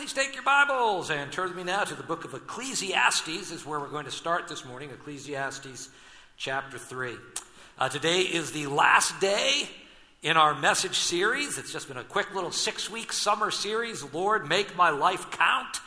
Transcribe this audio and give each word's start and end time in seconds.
please 0.00 0.14
take 0.14 0.32
your 0.32 0.42
Bibles 0.42 1.10
and 1.10 1.30
turn 1.30 1.48
with 1.48 1.56
me 1.58 1.62
now 1.62 1.84
to 1.84 1.94
the 1.94 2.02
book 2.02 2.24
of 2.24 2.32
Ecclesiastes, 2.32 3.50
is 3.50 3.66
where 3.66 3.78
we're 3.78 3.90
going 3.90 4.06
to 4.06 4.10
start 4.10 4.48
this 4.48 4.64
morning. 4.64 4.88
Ecclesiastes 4.88 5.90
chapter 6.38 6.78
3. 6.78 7.16
Uh, 7.78 7.90
today 7.90 8.22
is 8.22 8.50
the 8.52 8.66
last 8.68 9.20
day 9.20 9.68
in 10.22 10.38
our 10.38 10.58
message 10.58 10.96
series. 10.96 11.58
It's 11.58 11.70
just 11.70 11.86
been 11.86 11.98
a 11.98 12.02
quick 12.02 12.34
little 12.34 12.50
six 12.50 12.90
week 12.90 13.12
summer 13.12 13.50
series, 13.50 14.02
Lord, 14.14 14.48
Make 14.48 14.74
My 14.74 14.88
Life 14.88 15.30
Count. 15.32 15.80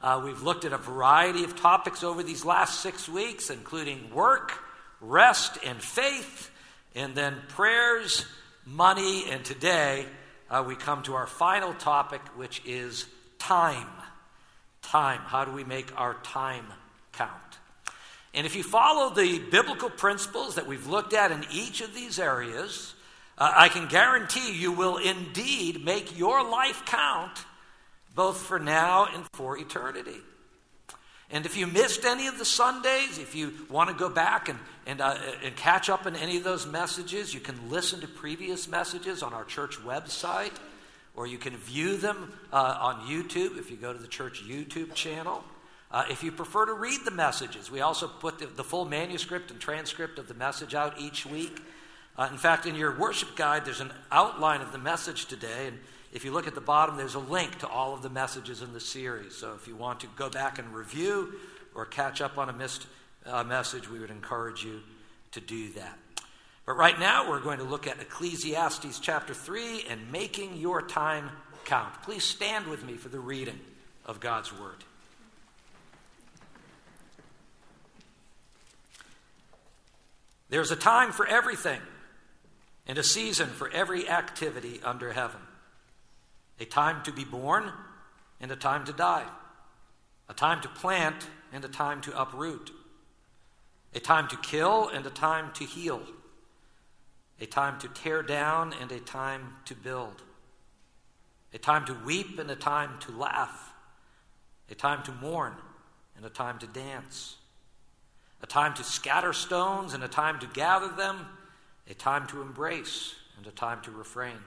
Uh, 0.00 0.22
we've 0.24 0.42
looked 0.42 0.64
at 0.64 0.72
a 0.72 0.78
variety 0.78 1.42
of 1.42 1.56
topics 1.56 2.04
over 2.04 2.22
these 2.22 2.44
last 2.44 2.82
six 2.82 3.08
weeks, 3.08 3.50
including 3.50 4.14
work, 4.14 4.62
rest, 5.00 5.58
and 5.66 5.82
faith, 5.82 6.52
and 6.94 7.16
then 7.16 7.34
prayers, 7.48 8.26
money, 8.64 9.28
and 9.28 9.44
today 9.44 10.06
uh, 10.50 10.62
we 10.64 10.76
come 10.76 11.02
to 11.02 11.16
our 11.16 11.26
final 11.26 11.74
topic, 11.74 12.20
which 12.36 12.62
is 12.64 13.06
time. 13.38 13.88
Time. 14.82 15.20
How 15.20 15.44
do 15.44 15.52
we 15.52 15.64
make 15.64 15.98
our 15.98 16.14
time 16.22 16.66
count? 17.12 17.30
And 18.34 18.46
if 18.46 18.54
you 18.54 18.62
follow 18.62 19.14
the 19.14 19.38
biblical 19.38 19.88
principles 19.88 20.56
that 20.56 20.66
we've 20.66 20.86
looked 20.86 21.14
at 21.14 21.32
in 21.32 21.44
each 21.50 21.80
of 21.80 21.94
these 21.94 22.18
areas, 22.18 22.94
uh, 23.38 23.50
I 23.54 23.68
can 23.68 23.88
guarantee 23.88 24.52
you 24.52 24.72
will 24.72 24.98
indeed 24.98 25.84
make 25.84 26.18
your 26.18 26.48
life 26.48 26.84
count 26.86 27.44
both 28.14 28.38
for 28.38 28.58
now 28.58 29.06
and 29.14 29.24
for 29.32 29.58
eternity. 29.58 30.20
And 31.30 31.44
if 31.44 31.56
you 31.56 31.66
missed 31.66 32.04
any 32.04 32.28
of 32.28 32.38
the 32.38 32.44
Sundays, 32.44 33.18
if 33.18 33.34
you 33.34 33.52
want 33.68 33.90
to 33.90 33.96
go 33.96 34.08
back 34.08 34.48
and, 34.48 34.58
and, 34.86 35.00
uh, 35.00 35.16
and 35.42 35.56
catch 35.56 35.90
up 35.90 36.06
on 36.06 36.14
any 36.16 36.36
of 36.36 36.44
those 36.44 36.66
messages, 36.66 37.34
you 37.34 37.40
can 37.40 37.68
listen 37.68 38.00
to 38.00 38.06
previous 38.06 38.68
messages 38.68 39.22
on 39.22 39.34
our 39.34 39.44
church 39.44 39.78
website, 39.84 40.52
or 41.16 41.26
you 41.26 41.38
can 41.38 41.56
view 41.56 41.96
them 41.96 42.32
uh, 42.52 42.78
on 42.80 43.00
YouTube 43.06 43.58
if 43.58 43.70
you 43.70 43.76
go 43.76 43.92
to 43.92 43.98
the 43.98 44.06
church 44.06 44.44
YouTube 44.46 44.94
channel. 44.94 45.42
Uh, 45.90 46.04
if 46.10 46.22
you 46.22 46.30
prefer 46.30 46.66
to 46.66 46.74
read 46.74 47.00
the 47.04 47.10
messages, 47.10 47.70
we 47.70 47.80
also 47.80 48.06
put 48.06 48.38
the, 48.38 48.46
the, 48.46 48.64
full 48.64 48.84
manuscript 48.84 49.50
and 49.50 49.58
transcript 49.58 50.18
of 50.18 50.28
the 50.28 50.34
message 50.34 50.74
out 50.74 51.00
each 51.00 51.24
week. 51.24 51.60
Uh, 52.18 52.28
in 52.30 52.36
fact, 52.36 52.66
in 52.66 52.74
your 52.74 52.98
worship 52.98 53.34
guide, 53.36 53.64
there's 53.64 53.80
an 53.80 53.92
outline 54.10 54.60
of 54.60 54.72
the 54.72 54.78
message 54.78 55.26
today, 55.26 55.68
and 55.68 55.78
if 56.12 56.24
you 56.24 56.32
look 56.32 56.46
at 56.46 56.54
the 56.54 56.60
bottom, 56.60 56.96
there's 56.96 57.14
a 57.14 57.20
link 57.20 57.58
to 57.58 57.68
all 57.68 57.94
of 57.94 58.02
the 58.02 58.10
messages 58.10 58.62
in 58.62 58.72
the 58.72 58.80
series. 58.80 59.34
So 59.34 59.54
if 59.54 59.68
you 59.68 59.76
want 59.76 60.00
to 60.00 60.06
go 60.16 60.28
back 60.28 60.58
and 60.58 60.74
review 60.74 61.34
or 61.74 61.84
catch 61.84 62.20
up 62.20 62.36
on 62.36 62.48
a 62.48 62.52
missed 62.52 62.86
uh, 63.24 63.44
message, 63.44 63.88
we 63.88 63.98
would 63.98 64.10
encourage 64.10 64.64
you 64.64 64.80
to 65.32 65.40
do 65.40 65.70
that. 65.72 65.98
But 66.66 66.76
right 66.76 66.98
now, 66.98 67.30
we're 67.30 67.40
going 67.40 67.58
to 67.58 67.64
look 67.64 67.86
at 67.86 68.00
Ecclesiastes 68.00 68.98
chapter 68.98 69.32
3 69.32 69.84
and 69.88 70.10
making 70.10 70.56
your 70.56 70.82
time 70.82 71.30
count. 71.64 72.02
Please 72.02 72.24
stand 72.24 72.66
with 72.66 72.84
me 72.84 72.94
for 72.94 73.08
the 73.08 73.20
reading 73.20 73.60
of 74.04 74.18
God's 74.18 74.52
word. 74.52 74.84
There's 80.48 80.72
a 80.72 80.76
time 80.76 81.12
for 81.12 81.26
everything 81.26 81.80
and 82.86 82.98
a 82.98 83.02
season 83.02 83.48
for 83.48 83.70
every 83.70 84.08
activity 84.08 84.80
under 84.84 85.12
heaven 85.12 85.40
a 86.58 86.64
time 86.64 87.02
to 87.02 87.12
be 87.12 87.24
born 87.24 87.70
and 88.40 88.50
a 88.50 88.56
time 88.56 88.84
to 88.86 88.92
die, 88.92 89.26
a 90.28 90.32
time 90.32 90.60
to 90.62 90.68
plant 90.68 91.28
and 91.52 91.64
a 91.64 91.68
time 91.68 92.00
to 92.00 92.18
uproot, 92.18 92.70
a 93.94 94.00
time 94.00 94.26
to 94.28 94.36
kill 94.38 94.88
and 94.88 95.04
a 95.04 95.10
time 95.10 95.52
to 95.52 95.64
heal, 95.64 96.00
a 97.40 97.46
time 97.46 97.78
to 97.80 97.88
tear 97.88 98.22
down 98.22 98.72
and 98.80 98.90
a 98.92 99.00
time 99.00 99.56
to 99.66 99.74
build, 99.74 100.22
a 101.52 101.58
time 101.58 101.84
to 101.86 101.94
weep 102.04 102.38
and 102.38 102.50
a 102.50 102.56
time 102.56 102.98
to 103.00 103.12
laugh, 103.12 103.72
a 104.70 104.74
time 104.74 105.02
to 105.04 105.12
mourn 105.12 105.54
and 106.16 106.24
a 106.24 106.30
time 106.30 106.58
to 106.58 106.66
dance, 106.66 107.36
a 108.42 108.46
time 108.46 108.74
to 108.74 108.84
scatter 108.84 109.32
stones 109.32 109.94
and 109.94 110.02
a 110.02 110.08
time 110.08 110.38
to 110.38 110.46
gather 110.48 110.88
them, 110.88 111.26
a 111.88 111.94
time 111.94 112.26
to 112.26 112.42
embrace 112.42 113.14
and 113.36 113.46
a 113.46 113.50
time 113.50 113.80
to 113.82 113.90
refrain 113.90 114.38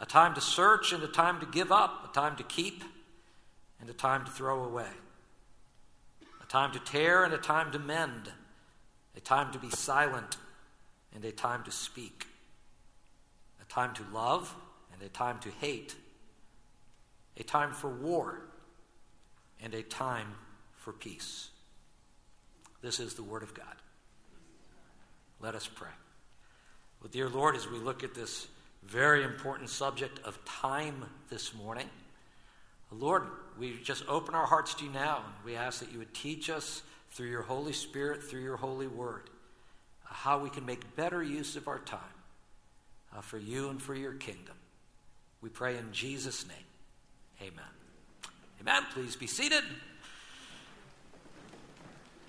a 0.00 0.06
time 0.06 0.34
to 0.34 0.40
search 0.40 0.92
and 0.92 1.02
a 1.02 1.08
time 1.08 1.40
to 1.40 1.46
give 1.46 1.72
up, 1.72 2.10
a 2.10 2.14
time 2.14 2.36
to 2.36 2.42
keep 2.44 2.84
and 3.80 3.90
a 3.90 3.92
time 3.94 4.24
to 4.24 4.30
throw 4.30 4.64
away, 4.64 4.90
a 6.42 6.46
time 6.46 6.72
to 6.72 6.78
tear 6.78 7.24
and 7.24 7.34
a 7.34 7.38
time 7.38 7.72
to 7.72 7.78
mend, 7.78 8.32
a 9.16 9.20
time 9.20 9.52
to 9.52 9.58
be 9.58 9.70
silent 9.70 10.36
and 11.14 11.24
a 11.24 11.32
time 11.32 11.64
to 11.64 11.70
speak, 11.70 12.26
a 13.60 13.64
time 13.72 13.94
to 13.94 14.02
love 14.12 14.54
and 14.92 15.02
a 15.02 15.08
time 15.08 15.38
to 15.40 15.50
hate, 15.60 15.94
a 17.36 17.42
time 17.42 17.72
for 17.72 17.88
war 17.88 18.40
and 19.60 19.74
a 19.74 19.82
time 19.82 20.34
for 20.76 20.92
peace. 20.92 21.50
This 22.82 23.00
is 23.00 23.14
the 23.14 23.22
Word 23.22 23.42
of 23.42 23.54
God. 23.54 23.66
Let 25.40 25.54
us 25.54 25.68
pray. 25.72 25.88
Well, 27.00 27.10
dear 27.10 27.28
Lord, 27.28 27.56
as 27.56 27.68
we 27.68 27.78
look 27.78 28.02
at 28.04 28.14
this 28.14 28.46
very 28.84 29.22
important 29.22 29.68
subject 29.68 30.20
of 30.24 30.42
time 30.44 31.04
this 31.28 31.54
morning. 31.54 31.88
Lord, 32.90 33.24
we 33.58 33.78
just 33.82 34.04
open 34.08 34.34
our 34.34 34.46
hearts 34.46 34.74
to 34.74 34.84
you 34.84 34.90
now, 34.90 35.18
and 35.18 35.44
we 35.44 35.56
ask 35.56 35.80
that 35.80 35.92
you 35.92 35.98
would 35.98 36.14
teach 36.14 36.48
us 36.48 36.82
through 37.10 37.28
your 37.28 37.42
Holy 37.42 37.72
Spirit, 37.72 38.22
through 38.22 38.42
your 38.42 38.56
holy 38.56 38.86
word, 38.86 39.28
how 40.10 40.38
we 40.38 40.50
can 40.50 40.66
make 40.66 40.96
better 40.96 41.22
use 41.22 41.56
of 41.56 41.68
our 41.68 41.78
time 41.78 42.00
uh, 43.16 43.20
for 43.20 43.38
you 43.38 43.68
and 43.68 43.80
for 43.80 43.94
your 43.94 44.12
kingdom. 44.12 44.54
We 45.40 45.48
pray 45.48 45.76
in 45.76 45.92
Jesus' 45.92 46.46
name. 46.46 46.56
Amen. 47.40 47.64
Amen. 48.60 48.82
Please 48.92 49.14
be 49.14 49.26
seated. 49.26 49.62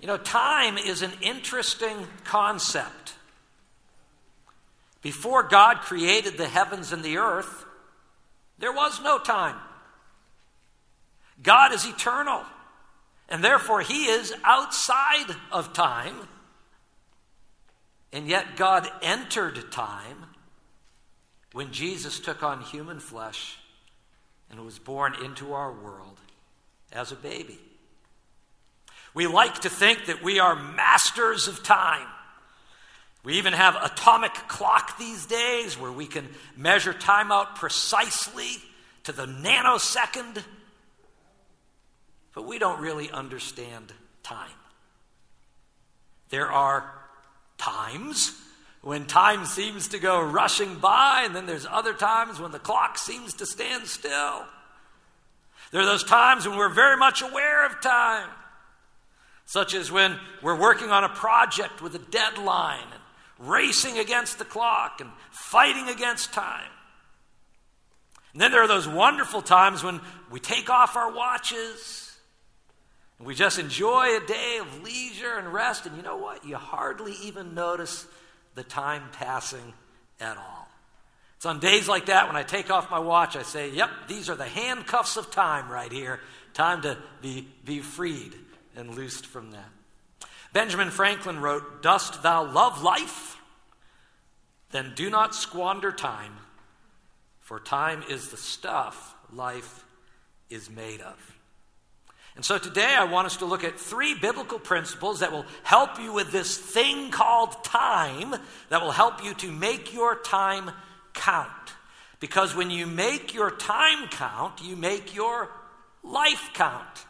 You 0.00 0.06
know, 0.06 0.16
time 0.16 0.78
is 0.78 1.02
an 1.02 1.12
interesting 1.20 2.06
concept. 2.24 3.14
Before 5.02 5.42
God 5.42 5.78
created 5.78 6.36
the 6.36 6.48
heavens 6.48 6.92
and 6.92 7.02
the 7.02 7.18
earth, 7.18 7.64
there 8.58 8.72
was 8.72 9.00
no 9.02 9.18
time. 9.18 9.56
God 11.42 11.72
is 11.72 11.86
eternal, 11.86 12.42
and 13.28 13.42
therefore 13.42 13.80
He 13.80 14.04
is 14.04 14.32
outside 14.44 15.34
of 15.50 15.72
time. 15.72 16.14
And 18.12 18.26
yet, 18.26 18.56
God 18.56 18.88
entered 19.02 19.70
time 19.70 20.26
when 21.52 21.72
Jesus 21.72 22.18
took 22.18 22.42
on 22.42 22.60
human 22.60 23.00
flesh 23.00 23.58
and 24.50 24.64
was 24.64 24.78
born 24.78 25.14
into 25.24 25.52
our 25.52 25.72
world 25.72 26.18
as 26.92 27.12
a 27.12 27.16
baby. 27.16 27.58
We 29.14 29.26
like 29.26 29.60
to 29.60 29.70
think 29.70 30.06
that 30.06 30.22
we 30.22 30.38
are 30.38 30.54
masters 30.54 31.48
of 31.48 31.62
time. 31.62 32.06
We 33.22 33.34
even 33.34 33.52
have 33.52 33.76
atomic 33.76 34.32
clock 34.48 34.98
these 34.98 35.26
days 35.26 35.78
where 35.78 35.92
we 35.92 36.06
can 36.06 36.28
measure 36.56 36.92
time 36.92 37.30
out 37.30 37.56
precisely 37.56 38.50
to 39.04 39.12
the 39.12 39.26
nanosecond. 39.26 40.42
But 42.34 42.46
we 42.46 42.58
don't 42.58 42.80
really 42.80 43.10
understand 43.10 43.92
time. 44.22 44.48
There 46.30 46.50
are 46.50 46.99
times 47.60 48.32
when 48.82 49.04
time 49.04 49.44
seems 49.44 49.88
to 49.88 49.98
go 49.98 50.22
rushing 50.22 50.76
by, 50.76 51.22
and 51.24 51.36
then 51.36 51.46
there's 51.46 51.66
other 51.66 51.92
times 51.92 52.40
when 52.40 52.50
the 52.50 52.58
clock 52.58 52.96
seems 52.96 53.34
to 53.34 53.46
stand 53.46 53.86
still. 53.86 54.44
There 55.70 55.82
are 55.82 55.86
those 55.86 56.02
times 56.02 56.48
when 56.48 56.56
we're 56.56 56.70
very 56.70 56.96
much 56.96 57.22
aware 57.22 57.66
of 57.66 57.80
time, 57.82 58.28
such 59.44 59.74
as 59.74 59.92
when 59.92 60.18
we're 60.42 60.58
working 60.58 60.90
on 60.90 61.04
a 61.04 61.10
project 61.10 61.82
with 61.82 61.94
a 61.94 61.98
deadline 61.98 62.86
and 62.92 63.48
racing 63.50 63.98
against 63.98 64.38
the 64.38 64.44
clock 64.44 65.00
and 65.00 65.10
fighting 65.30 65.88
against 65.88 66.32
time. 66.32 66.70
And 68.32 68.40
then 68.40 68.50
there 68.50 68.62
are 68.62 68.68
those 68.68 68.88
wonderful 68.88 69.42
times 69.42 69.84
when 69.84 70.00
we 70.30 70.40
take 70.40 70.70
off 70.70 70.96
our 70.96 71.12
watches 71.12 71.99
and 73.20 73.26
we 73.26 73.34
just 73.34 73.58
enjoy 73.58 74.16
a 74.16 74.26
day 74.26 74.58
of 74.62 74.82
leisure 74.82 75.36
and 75.36 75.52
rest. 75.52 75.84
And 75.84 75.94
you 75.94 76.02
know 76.02 76.16
what? 76.16 76.42
You 76.46 76.56
hardly 76.56 77.12
even 77.22 77.54
notice 77.54 78.06
the 78.54 78.62
time 78.64 79.02
passing 79.12 79.74
at 80.18 80.38
all. 80.38 80.68
It's 81.36 81.44
on 81.44 81.60
days 81.60 81.86
like 81.86 82.06
that 82.06 82.28
when 82.28 82.36
I 82.36 82.42
take 82.42 82.70
off 82.70 82.90
my 82.90 82.98
watch, 82.98 83.36
I 83.36 83.42
say, 83.42 83.70
Yep, 83.72 83.90
these 84.08 84.30
are 84.30 84.36
the 84.36 84.46
handcuffs 84.46 85.18
of 85.18 85.30
time 85.30 85.70
right 85.70 85.92
here. 85.92 86.20
Time 86.54 86.80
to 86.82 86.96
be, 87.20 87.46
be 87.62 87.80
freed 87.80 88.34
and 88.74 88.94
loosed 88.94 89.26
from 89.26 89.50
that. 89.50 89.68
Benjamin 90.54 90.90
Franklin 90.90 91.40
wrote, 91.40 91.82
Dost 91.82 92.22
thou 92.22 92.50
love 92.50 92.82
life? 92.82 93.36
Then 94.70 94.94
do 94.96 95.10
not 95.10 95.34
squander 95.34 95.92
time, 95.92 96.32
for 97.40 97.60
time 97.60 98.02
is 98.08 98.30
the 98.30 98.38
stuff 98.38 99.14
life 99.30 99.84
is 100.48 100.70
made 100.70 101.02
of. 101.02 101.39
And 102.40 102.44
so 102.46 102.56
today 102.56 102.94
I 102.96 103.04
want 103.04 103.26
us 103.26 103.36
to 103.36 103.44
look 103.44 103.64
at 103.64 103.78
three 103.78 104.14
biblical 104.14 104.58
principles 104.58 105.20
that 105.20 105.30
will 105.30 105.44
help 105.62 106.00
you 106.00 106.14
with 106.14 106.32
this 106.32 106.56
thing 106.56 107.10
called 107.10 107.62
time, 107.62 108.34
that 108.70 108.80
will 108.80 108.92
help 108.92 109.22
you 109.22 109.34
to 109.34 109.52
make 109.52 109.92
your 109.92 110.16
time 110.16 110.70
count. 111.12 111.50
Because 112.18 112.56
when 112.56 112.70
you 112.70 112.86
make 112.86 113.34
your 113.34 113.50
time 113.50 114.08
count, 114.08 114.62
you 114.62 114.74
make 114.74 115.14
your 115.14 115.50
life 116.02 116.48
count. 116.54 117.04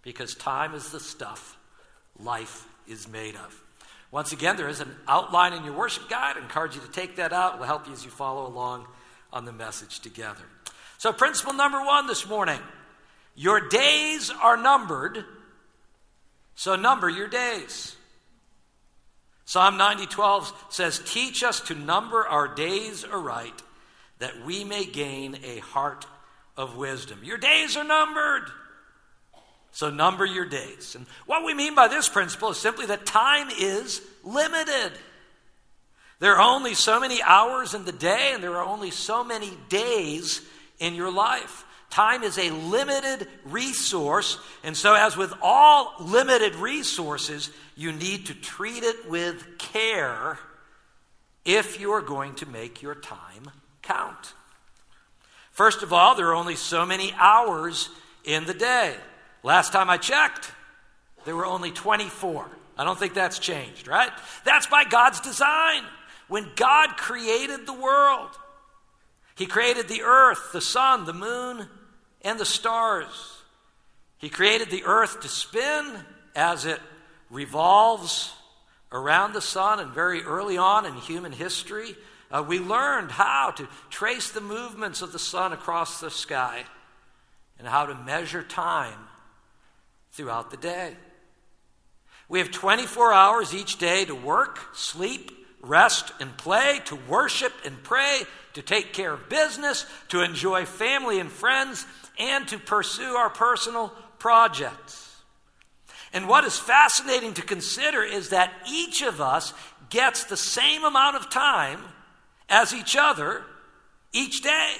Because 0.00 0.34
time 0.34 0.74
is 0.74 0.88
the 0.88 1.00
stuff 1.00 1.58
life 2.18 2.66
is 2.88 3.06
made 3.06 3.36
of. 3.36 3.62
Once 4.10 4.32
again, 4.32 4.56
there 4.56 4.70
is 4.70 4.80
an 4.80 4.96
outline 5.06 5.52
in 5.52 5.64
your 5.64 5.76
worship 5.76 6.08
guide. 6.08 6.38
I 6.38 6.40
encourage 6.40 6.76
you 6.76 6.80
to 6.80 6.90
take 6.90 7.16
that 7.16 7.34
out. 7.34 7.56
It 7.56 7.58
will 7.58 7.66
help 7.66 7.86
you 7.86 7.92
as 7.92 8.06
you 8.06 8.10
follow 8.10 8.46
along 8.46 8.86
on 9.34 9.44
the 9.44 9.52
message 9.52 10.00
together. 10.00 10.44
So, 10.96 11.12
principle 11.12 11.52
number 11.52 11.84
one 11.84 12.06
this 12.06 12.26
morning 12.26 12.60
your 13.34 13.68
days 13.68 14.30
are 14.30 14.56
numbered, 14.56 15.24
so 16.54 16.76
number 16.76 17.08
your 17.08 17.28
days. 17.28 17.96
Psalm 19.44 19.76
90:12 19.76 20.52
says, 20.70 21.00
"Teach 21.04 21.42
us 21.42 21.60
to 21.60 21.74
number 21.74 22.26
our 22.26 22.48
days 22.48 23.04
aright, 23.04 23.62
that 24.18 24.44
we 24.44 24.64
may 24.64 24.84
gain 24.84 25.40
a 25.42 25.58
heart 25.58 26.06
of 26.56 26.76
wisdom." 26.76 27.22
Your 27.24 27.38
days 27.38 27.76
are 27.76 27.84
numbered. 27.84 28.50
So 29.72 29.88
number 29.88 30.26
your 30.26 30.44
days. 30.44 30.94
And 30.94 31.06
what 31.24 31.44
we 31.44 31.54
mean 31.54 31.74
by 31.74 31.88
this 31.88 32.08
principle 32.08 32.50
is 32.50 32.60
simply 32.60 32.86
that 32.86 33.06
time 33.06 33.50
is 33.50 34.02
limited. 34.22 34.92
There 36.18 36.36
are 36.36 36.42
only 36.42 36.74
so 36.74 37.00
many 37.00 37.22
hours 37.22 37.74
in 37.74 37.84
the 37.84 37.92
day, 37.92 38.32
and 38.32 38.44
there 38.44 38.56
are 38.56 38.64
only 38.64 38.90
so 38.90 39.24
many 39.24 39.56
days 39.68 40.42
in 40.78 40.94
your 40.94 41.10
life. 41.10 41.64
Time 41.92 42.22
is 42.22 42.38
a 42.38 42.48
limited 42.48 43.28
resource, 43.44 44.38
and 44.64 44.74
so, 44.74 44.94
as 44.94 45.14
with 45.14 45.34
all 45.42 45.92
limited 46.00 46.54
resources, 46.54 47.50
you 47.76 47.92
need 47.92 48.24
to 48.28 48.34
treat 48.34 48.82
it 48.82 49.10
with 49.10 49.58
care 49.58 50.38
if 51.44 51.78
you 51.78 51.92
are 51.92 52.00
going 52.00 52.34
to 52.36 52.46
make 52.46 52.80
your 52.80 52.94
time 52.94 53.50
count. 53.82 54.32
First 55.50 55.82
of 55.82 55.92
all, 55.92 56.14
there 56.14 56.28
are 56.28 56.34
only 56.34 56.56
so 56.56 56.86
many 56.86 57.12
hours 57.18 57.90
in 58.24 58.46
the 58.46 58.54
day. 58.54 58.94
Last 59.42 59.74
time 59.74 59.90
I 59.90 59.98
checked, 59.98 60.50
there 61.26 61.36
were 61.36 61.44
only 61.44 61.72
24. 61.72 62.48
I 62.78 62.84
don't 62.84 62.98
think 62.98 63.12
that's 63.12 63.38
changed, 63.38 63.86
right? 63.86 64.12
That's 64.46 64.66
by 64.66 64.84
God's 64.84 65.20
design. 65.20 65.82
When 66.28 66.48
God 66.56 66.96
created 66.96 67.66
the 67.66 67.74
world, 67.74 68.30
He 69.34 69.44
created 69.44 69.88
the 69.88 70.00
earth, 70.00 70.52
the 70.54 70.62
sun, 70.62 71.04
the 71.04 71.12
moon, 71.12 71.68
and 72.22 72.38
the 72.38 72.44
stars. 72.44 73.36
He 74.18 74.28
created 74.28 74.70
the 74.70 74.84
earth 74.84 75.20
to 75.20 75.28
spin 75.28 75.94
as 76.34 76.64
it 76.64 76.80
revolves 77.30 78.32
around 78.92 79.32
the 79.32 79.40
sun, 79.40 79.80
and 79.80 79.92
very 79.92 80.22
early 80.22 80.58
on 80.58 80.86
in 80.86 80.94
human 80.94 81.32
history, 81.32 81.96
uh, 82.30 82.44
we 82.46 82.58
learned 82.58 83.10
how 83.10 83.50
to 83.50 83.68
trace 83.90 84.30
the 84.30 84.40
movements 84.40 85.02
of 85.02 85.12
the 85.12 85.18
sun 85.18 85.52
across 85.52 86.00
the 86.00 86.10
sky 86.10 86.64
and 87.58 87.66
how 87.66 87.86
to 87.86 87.94
measure 87.94 88.42
time 88.42 88.98
throughout 90.12 90.50
the 90.50 90.56
day. 90.56 90.96
We 92.28 92.38
have 92.38 92.50
24 92.50 93.12
hours 93.12 93.54
each 93.54 93.78
day 93.78 94.04
to 94.06 94.14
work, 94.14 94.58
sleep, 94.74 95.30
rest, 95.62 96.12
and 96.20 96.36
play, 96.36 96.80
to 96.86 96.96
worship 97.08 97.52
and 97.64 97.82
pray, 97.82 98.22
to 98.54 98.62
take 98.62 98.92
care 98.92 99.12
of 99.12 99.28
business, 99.28 99.86
to 100.08 100.22
enjoy 100.22 100.64
family 100.64 101.20
and 101.20 101.30
friends, 101.30 101.86
and 102.18 102.46
to 102.48 102.58
pursue 102.58 103.16
our 103.16 103.30
personal 103.30 103.92
projects. 104.18 105.16
And 106.12 106.28
what 106.28 106.44
is 106.44 106.58
fascinating 106.58 107.34
to 107.34 107.42
consider 107.42 108.02
is 108.02 108.28
that 108.30 108.52
each 108.70 109.02
of 109.02 109.20
us 109.20 109.54
gets 109.88 110.24
the 110.24 110.36
same 110.36 110.84
amount 110.84 111.16
of 111.16 111.30
time 111.30 111.80
as 112.48 112.74
each 112.74 112.96
other 112.98 113.42
each 114.12 114.42
day. 114.42 114.74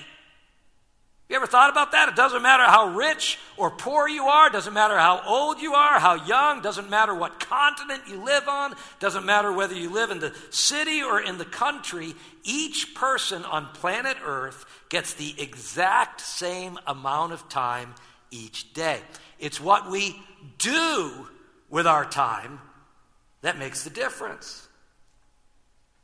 You 1.33 1.37
ever 1.37 1.47
thought 1.47 1.71
about 1.71 1.93
that? 1.93 2.11
It 2.11 2.15
doesn't 2.15 2.43
matter 2.43 2.65
how 2.65 2.89
rich 2.89 3.39
or 3.57 3.71
poor 3.71 4.07
you 4.07 4.25
are, 4.25 4.51
doesn't 4.51 4.75
matter 4.75 4.99
how 4.99 5.23
old 5.27 5.63
you 5.63 5.73
are, 5.73 5.99
how 5.99 6.27
young, 6.27 6.61
doesn't 6.61 6.91
matter 6.91 7.15
what 7.15 7.41
continent 7.41 8.03
you 8.07 8.23
live 8.23 8.49
on, 8.49 8.75
doesn't 9.01 9.25
matter 9.25 9.51
whether 9.51 9.75
you 9.75 9.89
live 9.89 10.11
in 10.11 10.21
the 10.21 10.37
city 10.51 11.03
or 11.03 11.23
in 11.23 11.39
the 11.39 11.47
country. 11.47 12.13
Each 12.45 12.95
person 12.95 13.47
on 13.47 13.69
planet 13.69 14.19
Earth 14.23 14.67
gets 14.91 15.15
the 15.15 15.35
exact 15.39 16.21
same 16.21 16.79
amount 16.87 17.33
of 17.33 17.49
time 17.49 17.95
each 18.31 18.75
day. 18.75 19.01
It's 19.39 19.59
what 19.59 19.91
we 19.91 20.21
do 20.59 21.29
with 21.71 21.87
our 21.87 22.05
time 22.05 22.61
that 23.41 23.59
makes 23.59 23.85
the 23.85 23.91
difference. 23.91 24.69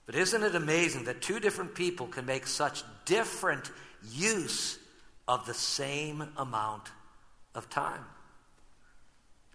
But 0.06 0.14
isn't 0.14 0.42
it 0.42 0.54
amazing 0.54 1.04
that 1.04 1.20
two 1.20 1.38
different 1.38 1.74
people 1.74 2.06
can 2.06 2.24
make 2.24 2.46
such 2.46 2.82
different 3.04 3.70
use 4.10 4.77
of 5.28 5.46
the 5.46 5.54
same 5.54 6.24
amount 6.36 6.90
of 7.54 7.70
time? 7.70 8.04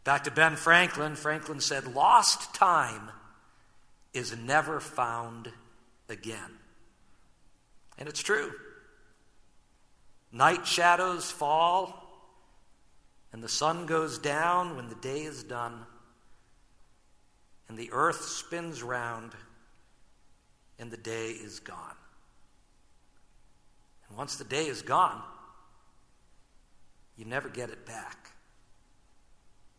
Back 0.03 0.25
to 0.25 0.31
Ben 0.31 0.55
Franklin, 0.55 1.15
Franklin 1.15 1.59
said, 1.59 1.95
Lost 1.95 2.53
time 2.53 3.09
is 4.13 4.37
never 4.37 4.79
found 4.79 5.51
again. 6.09 6.59
And 7.97 8.07
it's 8.07 8.21
true. 8.21 8.51
Night 10.31 10.67
shadows 10.67 11.31
fall, 11.31 11.99
and 13.31 13.43
the 13.43 13.49
sun 13.49 13.85
goes 13.85 14.19
down 14.19 14.75
when 14.75 14.89
the 14.89 14.95
day 14.95 15.21
is 15.21 15.43
done, 15.43 15.85
and 17.67 17.77
the 17.77 17.89
earth 17.91 18.25
spins 18.25 18.83
round, 18.83 19.31
and 20.79 20.91
the 20.91 20.97
day 20.97 21.29
is 21.29 21.59
gone. 21.59 21.95
And 24.09 24.17
once 24.17 24.35
the 24.35 24.43
day 24.43 24.65
is 24.65 24.81
gone, 24.81 25.21
you 27.17 27.25
never 27.25 27.49
get 27.49 27.69
it 27.69 27.85
back. 27.85 28.31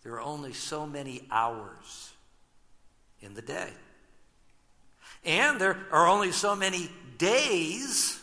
There 0.03 0.13
are 0.15 0.21
only 0.21 0.53
so 0.53 0.87
many 0.87 1.27
hours 1.31 2.13
in 3.21 3.35
the 3.35 3.43
day. 3.43 3.71
And 5.25 5.61
there 5.61 5.79
are 5.91 6.07
only 6.07 6.33
so 6.33 6.55
many 6.55 6.91
days 7.17 8.21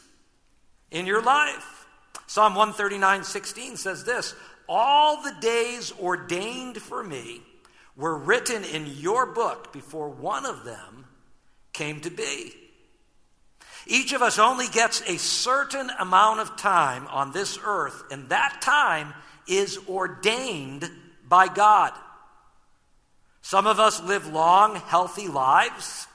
in 0.91 1.07
your 1.07 1.21
life. 1.21 1.87
Psalm 2.27 2.53
139 2.55 3.23
16 3.23 3.77
says 3.77 4.03
this 4.03 4.35
All 4.69 5.23
the 5.23 5.35
days 5.41 5.91
ordained 5.99 6.77
for 6.77 7.03
me 7.03 7.41
were 7.95 8.17
written 8.17 8.63
in 8.63 8.85
your 8.85 9.25
book 9.25 9.73
before 9.73 10.09
one 10.09 10.45
of 10.45 10.63
them 10.63 11.05
came 11.73 11.99
to 12.01 12.09
be. 12.11 12.53
Each 13.87 14.13
of 14.13 14.21
us 14.21 14.37
only 14.39 14.67
gets 14.67 15.01
a 15.07 15.17
certain 15.17 15.89
amount 15.99 16.39
of 16.39 16.55
time 16.57 17.07
on 17.07 17.31
this 17.31 17.57
earth, 17.63 18.03
and 18.11 18.29
that 18.29 18.61
time 18.61 19.13
is 19.47 19.79
ordained 19.87 20.89
by 21.27 21.47
God. 21.47 21.93
Some 23.41 23.65
of 23.65 23.79
us 23.79 24.01
live 24.01 24.27
long, 24.27 24.75
healthy 24.75 25.27
lives, 25.27 26.07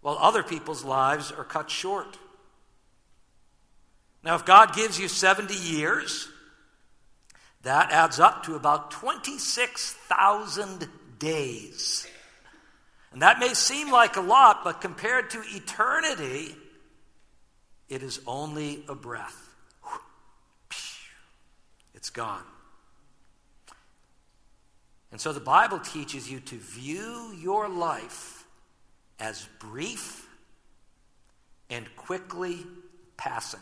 while 0.00 0.16
other 0.18 0.42
people's 0.42 0.84
lives 0.84 1.32
are 1.32 1.44
cut 1.44 1.70
short. 1.70 2.18
Now, 4.22 4.36
if 4.36 4.44
God 4.44 4.74
gives 4.74 5.00
you 5.00 5.08
70 5.08 5.54
years, 5.54 6.28
that 7.62 7.90
adds 7.90 8.20
up 8.20 8.44
to 8.44 8.54
about 8.54 8.90
26,000 8.92 10.88
days. 11.18 12.06
And 13.12 13.22
that 13.22 13.38
may 13.38 13.54
seem 13.54 13.90
like 13.90 14.16
a 14.16 14.20
lot, 14.20 14.64
but 14.64 14.80
compared 14.80 15.30
to 15.30 15.42
eternity, 15.44 16.54
it 17.88 18.02
is 18.02 18.20
only 18.26 18.84
a 18.88 18.94
breath. 18.94 19.50
It's 21.94 22.10
gone. 22.10 22.42
And 25.12 25.20
so 25.20 25.32
the 25.32 25.40
Bible 25.40 25.78
teaches 25.78 26.30
you 26.30 26.40
to 26.40 26.56
view 26.56 27.34
your 27.38 27.68
life 27.68 28.44
as 29.20 29.46
brief 29.58 30.26
and 31.68 31.86
quickly 31.96 32.66
passing. 33.16 33.60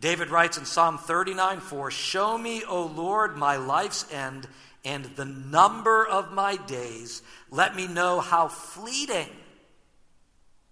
David 0.00 0.30
writes 0.30 0.56
in 0.56 0.64
Psalm 0.64 0.96
39 0.96 1.60
4 1.60 1.90
Show 1.90 2.38
me, 2.38 2.62
O 2.64 2.86
Lord, 2.86 3.36
my 3.36 3.56
life's 3.56 4.10
end 4.12 4.46
and 4.84 5.04
the 5.16 5.24
number 5.24 6.06
of 6.06 6.32
my 6.32 6.56
days. 6.56 7.22
Let 7.50 7.76
me 7.76 7.86
know 7.86 8.20
how 8.20 8.48
fleeting 8.48 9.28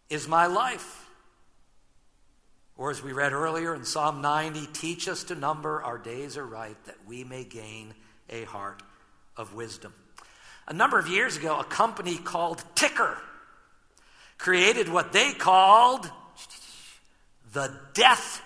is 0.08 0.26
my 0.26 0.46
life. 0.46 1.06
Or, 2.76 2.90
as 2.90 3.02
we 3.02 3.12
read 3.12 3.32
earlier 3.32 3.74
in 3.74 3.84
Psalm 3.84 4.22
90, 4.22 4.66
teach 4.72 5.08
us 5.08 5.24
to 5.24 5.34
number 5.34 5.82
our 5.82 5.98
days 5.98 6.36
aright 6.36 6.76
that 6.86 6.96
we 7.06 7.24
may 7.24 7.44
gain 7.44 7.92
a 8.30 8.44
heart 8.44 8.82
of 9.36 9.54
wisdom. 9.54 9.92
A 10.68 10.72
number 10.72 10.98
of 10.98 11.08
years 11.08 11.36
ago, 11.36 11.58
a 11.58 11.64
company 11.64 12.16
called 12.16 12.62
Tikker 12.76 13.16
created 14.36 14.88
what 14.88 15.12
they 15.12 15.32
called 15.32 16.08
the 17.52 17.72
death 17.94 18.42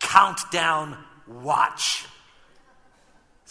countdown 0.00 0.96
watch. 1.26 2.06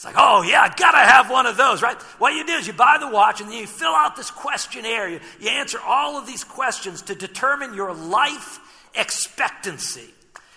It's 0.03 0.13
like, 0.13 0.15
oh, 0.17 0.41
yeah, 0.41 0.63
I 0.63 0.67
gotta 0.67 0.97
have 0.97 1.29
one 1.29 1.45
of 1.45 1.55
those, 1.55 1.81
right? 1.81 1.95
What 2.19 2.33
you 2.33 2.45
do 2.45 2.51
is 2.55 2.67
you 2.67 2.73
buy 2.73 2.97
the 2.99 3.07
watch 3.07 3.39
and 3.39 3.49
then 3.49 3.57
you 3.57 3.65
fill 3.65 3.93
out 3.93 4.17
this 4.17 4.29
questionnaire. 4.31 5.07
You, 5.07 5.21
you 5.39 5.47
answer 5.47 5.79
all 5.79 6.17
of 6.17 6.27
these 6.27 6.43
questions 6.43 7.03
to 7.03 7.15
determine 7.15 7.73
your 7.73 7.93
life 7.93 8.59
expectancy. 8.95 10.09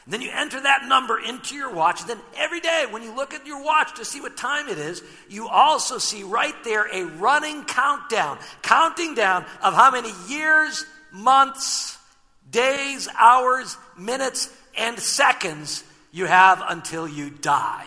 And 0.04 0.12
then 0.12 0.20
you 0.20 0.30
enter 0.32 0.60
that 0.60 0.86
number 0.88 1.20
into 1.20 1.54
your 1.54 1.72
watch. 1.72 2.00
And 2.00 2.10
then 2.10 2.18
every 2.36 2.58
day, 2.58 2.86
when 2.90 3.04
you 3.04 3.14
look 3.14 3.34
at 3.34 3.46
your 3.46 3.62
watch 3.62 3.94
to 3.98 4.04
see 4.04 4.20
what 4.20 4.36
time 4.36 4.68
it 4.68 4.78
is, 4.78 5.04
you 5.28 5.46
also 5.46 5.98
see 5.98 6.24
right 6.24 6.64
there 6.64 6.88
a 6.92 7.04
running 7.04 7.62
countdown, 7.66 8.40
counting 8.62 9.14
down 9.14 9.44
of 9.62 9.74
how 9.74 9.92
many 9.92 10.10
years, 10.28 10.84
months, 11.12 11.98
days, 12.50 13.08
hours, 13.16 13.76
minutes, 13.96 14.52
and 14.76 14.98
seconds 14.98 15.84
you 16.10 16.26
have 16.26 16.64
until 16.66 17.06
you 17.06 17.30
die. 17.30 17.86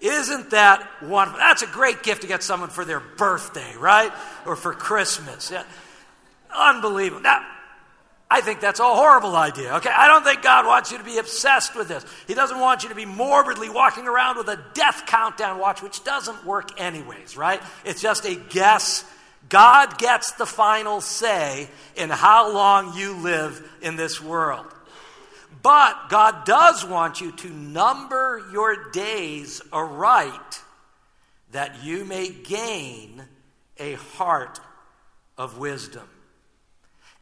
Isn't 0.00 0.50
that 0.50 0.88
wonderful? 1.02 1.38
That's 1.38 1.62
a 1.62 1.66
great 1.66 2.02
gift 2.02 2.22
to 2.22 2.28
get 2.28 2.42
someone 2.42 2.70
for 2.70 2.84
their 2.84 3.00
birthday, 3.00 3.76
right? 3.76 4.12
Or 4.46 4.56
for 4.56 4.72
Christmas. 4.72 5.50
Yeah. 5.50 5.64
Unbelievable. 6.54 7.22
Now, 7.22 7.44
I 8.30 8.40
think 8.40 8.60
that's 8.60 8.78
a 8.78 8.84
horrible 8.84 9.34
idea, 9.34 9.74
okay? 9.76 9.90
I 9.90 10.06
don't 10.06 10.22
think 10.22 10.40
God 10.42 10.64
wants 10.64 10.92
you 10.92 10.98
to 10.98 11.04
be 11.04 11.18
obsessed 11.18 11.74
with 11.74 11.88
this. 11.88 12.04
He 12.28 12.34
doesn't 12.34 12.60
want 12.60 12.84
you 12.84 12.88
to 12.90 12.94
be 12.94 13.04
morbidly 13.04 13.68
walking 13.68 14.06
around 14.06 14.38
with 14.38 14.48
a 14.48 14.62
death 14.72 15.02
countdown 15.06 15.58
watch, 15.58 15.82
which 15.82 16.04
doesn't 16.04 16.46
work 16.46 16.80
anyways, 16.80 17.36
right? 17.36 17.60
It's 17.84 18.00
just 18.00 18.24
a 18.24 18.36
guess. 18.36 19.04
God 19.48 19.98
gets 19.98 20.32
the 20.32 20.46
final 20.46 21.00
say 21.00 21.68
in 21.96 22.08
how 22.08 22.52
long 22.52 22.96
you 22.96 23.14
live 23.16 23.68
in 23.82 23.96
this 23.96 24.20
world. 24.20 24.66
But 25.62 26.08
God 26.08 26.44
does 26.44 26.84
want 26.84 27.20
you 27.20 27.32
to 27.32 27.48
number 27.48 28.42
your 28.52 28.90
days 28.90 29.60
aright 29.72 30.62
that 31.52 31.82
you 31.82 32.04
may 32.04 32.30
gain 32.30 33.22
a 33.78 33.94
heart 33.94 34.60
of 35.36 35.58
wisdom. 35.58 36.08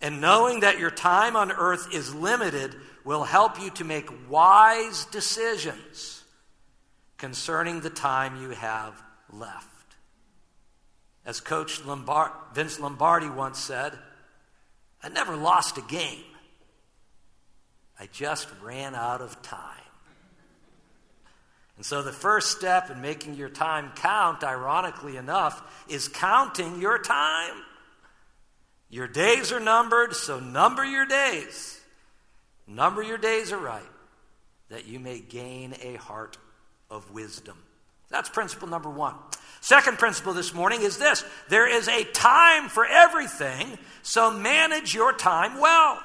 And 0.01 0.21
knowing 0.21 0.61
that 0.61 0.79
your 0.79 0.91
time 0.91 1.35
on 1.35 1.51
earth 1.51 1.89
is 1.93 2.15
limited 2.15 2.77
will 3.05 3.25
help 3.25 3.61
you 3.61 3.71
to 3.71 3.85
make 3.85 4.09
wise 4.31 5.07
decisions 5.07 6.23
concerning 7.17 7.81
the 7.81 7.91
time 7.91 8.41
you 8.41 8.51
have 8.51 9.03
left. 9.33 9.97
As 11.25 11.41
Coach 11.41 11.85
Lombard, 11.85 12.31
Vince 12.55 12.79
Lombardi 12.79 13.29
once 13.29 13.59
said, 13.59 13.93
I 15.03 15.09
never 15.09 15.37
lost 15.37 15.79
a 15.79 15.83
game. 15.83 16.25
I 17.99 18.07
just 18.13 18.49
ran 18.63 18.95
out 18.95 19.21
of 19.21 19.41
time. 19.43 19.75
And 21.77 21.87
so, 21.87 22.03
the 22.03 22.13
first 22.13 22.57
step 22.57 22.91
in 22.91 23.01
making 23.01 23.35
your 23.35 23.49
time 23.49 23.93
count, 23.95 24.43
ironically 24.43 25.17
enough, 25.17 25.85
is 25.89 26.09
counting 26.09 26.81
your 26.81 26.99
time. 26.99 27.55
Your 28.91 29.07
days 29.07 29.53
are 29.53 29.61
numbered, 29.61 30.15
so 30.15 30.41
number 30.41 30.85
your 30.85 31.07
days. 31.07 31.81
Number 32.67 33.03
your 33.03 33.19
days 33.19 33.53
aright, 33.53 33.83
that 34.71 34.87
you 34.87 34.99
may 34.99 35.21
gain 35.21 35.75
a 35.83 35.95
heart 35.95 36.37
of 36.91 37.13
wisdom. 37.13 37.57
That's 38.11 38.29
principle 38.29 38.69
number 38.69 38.91
one. 38.91 39.15
Second 39.61 39.99
principle 39.99 40.33
this 40.33 40.55
morning 40.55 40.83
is 40.83 40.99
this 40.99 41.25
there 41.49 41.69
is 41.69 41.89
a 41.89 42.05
time 42.05 42.69
for 42.69 42.87
everything, 42.87 43.79
so 44.03 44.31
manage 44.31 44.95
your 44.95 45.13
time 45.13 45.61
well. 45.61 46.01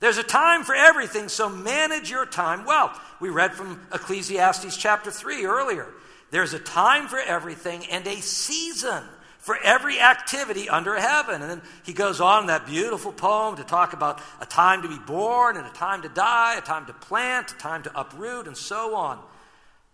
There's 0.00 0.18
a 0.18 0.22
time 0.22 0.64
for 0.64 0.74
everything, 0.74 1.28
so 1.28 1.48
manage 1.48 2.10
your 2.10 2.26
time 2.26 2.64
well. 2.64 2.92
We 3.20 3.30
read 3.30 3.54
from 3.54 3.80
Ecclesiastes 3.92 4.76
chapter 4.76 5.10
3 5.10 5.46
earlier. 5.46 5.86
There's 6.30 6.52
a 6.52 6.58
time 6.58 7.08
for 7.08 7.18
everything 7.18 7.86
and 7.86 8.06
a 8.06 8.20
season 8.20 9.02
for 9.38 9.56
every 9.62 10.00
activity 10.00 10.68
under 10.68 10.96
heaven. 10.96 11.40
And 11.40 11.48
then 11.48 11.62
he 11.84 11.92
goes 11.92 12.20
on 12.20 12.42
in 12.42 12.46
that 12.48 12.66
beautiful 12.66 13.12
poem 13.12 13.56
to 13.56 13.64
talk 13.64 13.92
about 13.92 14.20
a 14.40 14.46
time 14.46 14.82
to 14.82 14.88
be 14.88 14.98
born 14.98 15.56
and 15.56 15.64
a 15.64 15.70
time 15.70 16.02
to 16.02 16.08
die, 16.08 16.56
a 16.58 16.60
time 16.60 16.84
to 16.86 16.92
plant, 16.92 17.52
a 17.52 17.54
time 17.54 17.84
to 17.84 17.98
uproot, 18.00 18.48
and 18.48 18.56
so 18.56 18.96
on. 18.96 19.20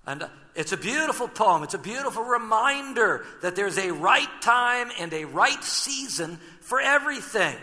And 0.07 0.23
uh, 0.23 0.29
it's 0.55 0.73
a 0.73 0.77
beautiful 0.77 1.29
poem. 1.29 1.63
It's 1.63 1.75
a 1.75 1.79
beautiful 1.79 2.25
reminder 2.25 3.25
that 3.43 3.55
there's 3.55 3.79
a 3.79 3.93
right 3.93 4.29
time 4.41 4.91
and 4.99 5.13
a 5.13 5.27
right 5.27 5.63
season 5.63 6.39
for 6.63 6.81
everything. 6.81 7.57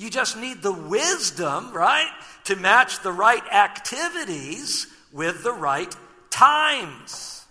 You 0.00 0.08
just 0.08 0.38
need 0.38 0.62
the 0.62 0.72
wisdom, 0.72 1.74
right, 1.74 2.10
to 2.44 2.56
match 2.56 3.02
the 3.02 3.12
right 3.12 3.46
activities 3.52 4.86
with 5.12 5.42
the 5.42 5.52
right 5.52 5.94
times. 6.30 7.44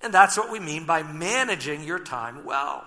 And 0.00 0.10
that's 0.10 0.38
what 0.38 0.50
we 0.50 0.58
mean 0.58 0.86
by 0.86 1.02
managing 1.02 1.84
your 1.84 1.98
time 1.98 2.46
well. 2.46 2.82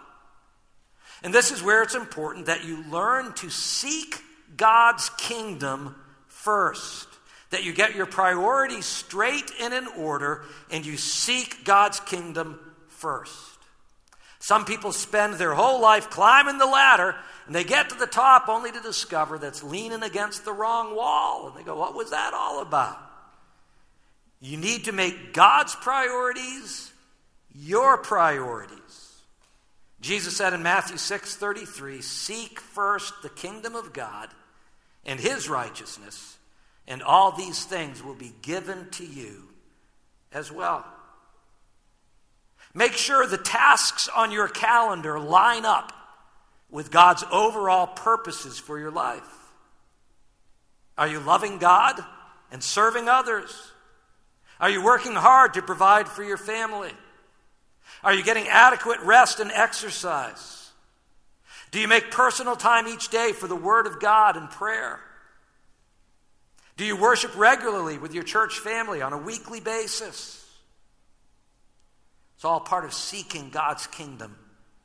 And 1.21 1.31
this 1.31 1.51
is 1.51 1.61
where 1.61 1.83
it's 1.83 1.93
important 1.93 2.47
that 2.47 2.65
you 2.65 2.83
learn 2.89 3.33
to 3.33 3.51
seek 3.51 4.23
God's 4.57 5.11
kingdom 5.19 5.93
first. 6.27 7.07
That 7.51 7.63
you 7.63 7.73
get 7.73 7.93
your 7.93 8.07
priorities 8.07 8.87
straight 8.87 9.51
and 9.61 9.71
in 9.71 9.85
order 9.85 10.45
and 10.71 10.83
you 10.83 10.97
seek 10.97 11.63
God's 11.63 11.99
kingdom 11.99 12.59
first. 12.87 13.54
Some 14.45 14.63
people 14.63 14.91
spend 14.91 15.33
their 15.33 15.55
whole 15.55 15.81
life 15.81 16.11
climbing 16.11 16.59
the 16.59 16.67
ladder 16.67 17.15
and 17.47 17.55
they 17.55 17.63
get 17.63 17.89
to 17.89 17.95
the 17.95 18.05
top 18.05 18.47
only 18.47 18.71
to 18.71 18.79
discover 18.79 19.39
that's 19.39 19.63
leaning 19.63 20.03
against 20.03 20.45
the 20.45 20.53
wrong 20.53 20.95
wall. 20.95 21.47
And 21.47 21.57
they 21.57 21.63
go, 21.63 21.75
What 21.75 21.95
was 21.95 22.11
that 22.11 22.35
all 22.35 22.61
about? 22.61 22.95
You 24.39 24.57
need 24.57 24.85
to 24.85 24.91
make 24.91 25.33
God's 25.33 25.73
priorities 25.73 26.93
your 27.55 27.97
priorities. 27.97 29.15
Jesus 29.99 30.37
said 30.37 30.53
in 30.53 30.61
Matthew 30.61 30.97
6 30.97 31.37
33, 31.37 32.03
Seek 32.03 32.59
first 32.59 33.23
the 33.23 33.29
kingdom 33.29 33.73
of 33.73 33.93
God 33.93 34.29
and 35.07 35.19
his 35.19 35.49
righteousness, 35.49 36.37
and 36.87 37.01
all 37.01 37.31
these 37.31 37.65
things 37.65 38.03
will 38.03 38.13
be 38.13 38.35
given 38.43 38.91
to 38.91 39.05
you 39.07 39.49
as 40.31 40.51
well. 40.51 40.85
Make 42.75 42.93
sure 42.93 43.25
the 43.25 43.37
tasks 43.37 44.09
on 44.13 44.33
your 44.33 44.49
calendar 44.49 45.17
line 45.17 45.63
up 45.63 45.93
with 46.69 46.91
God's 46.91 47.23
overall 47.31 47.87
purposes 47.87 48.59
for 48.59 48.77
your 48.77 48.91
life. 48.91 49.23
Are 50.97 51.07
you 51.07 51.21
loving 51.21 51.57
God 51.57 51.99
and 52.51 52.61
serving 52.61 53.07
others? 53.07 53.71
Are 54.59 54.69
you 54.69 54.83
working 54.83 55.13
hard 55.13 55.53
to 55.53 55.61
provide 55.61 56.09
for 56.09 56.21
your 56.21 56.37
family? 56.37 56.91
Are 58.03 58.13
you 58.13 58.23
getting 58.23 58.47
adequate 58.49 58.99
rest 58.99 59.39
and 59.39 59.51
exercise? 59.51 60.69
Do 61.71 61.79
you 61.79 61.87
make 61.87 62.11
personal 62.11 62.57
time 62.57 62.87
each 62.89 63.07
day 63.07 63.31
for 63.31 63.47
the 63.47 63.55
Word 63.55 63.87
of 63.87 64.01
God 64.01 64.35
and 64.35 64.49
prayer? 64.49 64.99
Do 66.75 66.83
you 66.83 66.97
worship 66.97 67.37
regularly 67.37 67.97
with 67.97 68.13
your 68.13 68.23
church 68.23 68.59
family 68.59 69.01
on 69.01 69.13
a 69.13 69.17
weekly 69.17 69.61
basis? 69.61 70.44
It's 72.45 72.51
all 72.51 72.59
part 72.59 72.85
of 72.85 72.93
seeking 72.93 73.49
God's 73.49 73.87
kingdom 73.87 74.35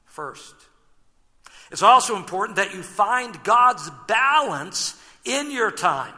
first. 0.07 0.55
It's 1.71 1.83
also 1.83 2.17
important 2.17 2.57
that 2.57 2.73
you 2.73 2.83
find 2.83 3.45
God's 3.45 3.91
balance 4.09 4.99
in 5.27 5.51
your 5.51 5.71
time. 5.71 6.15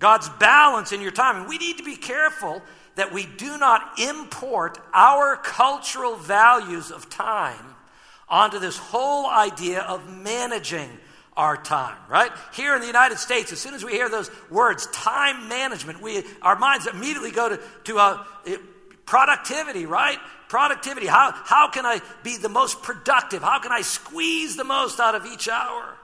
God's 0.00 0.28
balance 0.40 0.90
in 0.90 1.02
your 1.02 1.12
time. 1.12 1.36
And 1.36 1.48
we 1.48 1.56
need 1.56 1.78
to 1.78 1.84
be 1.84 1.94
careful 1.94 2.62
that 2.96 3.12
we 3.12 3.26
do 3.26 3.56
not 3.58 4.00
import 4.00 4.76
our 4.92 5.36
cultural 5.36 6.16
values 6.16 6.90
of 6.90 7.08
time 7.08 7.76
onto 8.28 8.58
this 8.58 8.76
whole 8.78 9.30
idea 9.30 9.82
of 9.82 10.10
managing 10.10 10.90
our 11.36 11.56
time, 11.56 11.96
right? 12.08 12.32
Here 12.54 12.74
in 12.74 12.80
the 12.80 12.88
United 12.88 13.18
States, 13.18 13.52
as 13.52 13.60
soon 13.60 13.72
as 13.72 13.84
we 13.84 13.92
hear 13.92 14.08
those 14.08 14.32
words, 14.50 14.88
time 14.88 15.48
management, 15.48 16.02
we, 16.02 16.24
our 16.42 16.58
minds 16.58 16.88
immediately 16.88 17.30
go 17.30 17.50
to, 17.50 17.60
to 17.84 17.98
uh, 17.98 18.24
productivity, 19.06 19.86
right? 19.86 20.18
Productivity. 20.48 21.06
How, 21.06 21.32
how 21.32 21.68
can 21.70 21.86
I 21.86 22.00
be 22.22 22.36
the 22.36 22.48
most 22.48 22.82
productive? 22.82 23.42
How 23.42 23.58
can 23.58 23.72
I 23.72 23.82
squeeze 23.82 24.56
the 24.56 24.64
most 24.64 25.00
out 25.00 25.14
of 25.14 25.26
each 25.26 25.48
hour? 25.48 25.96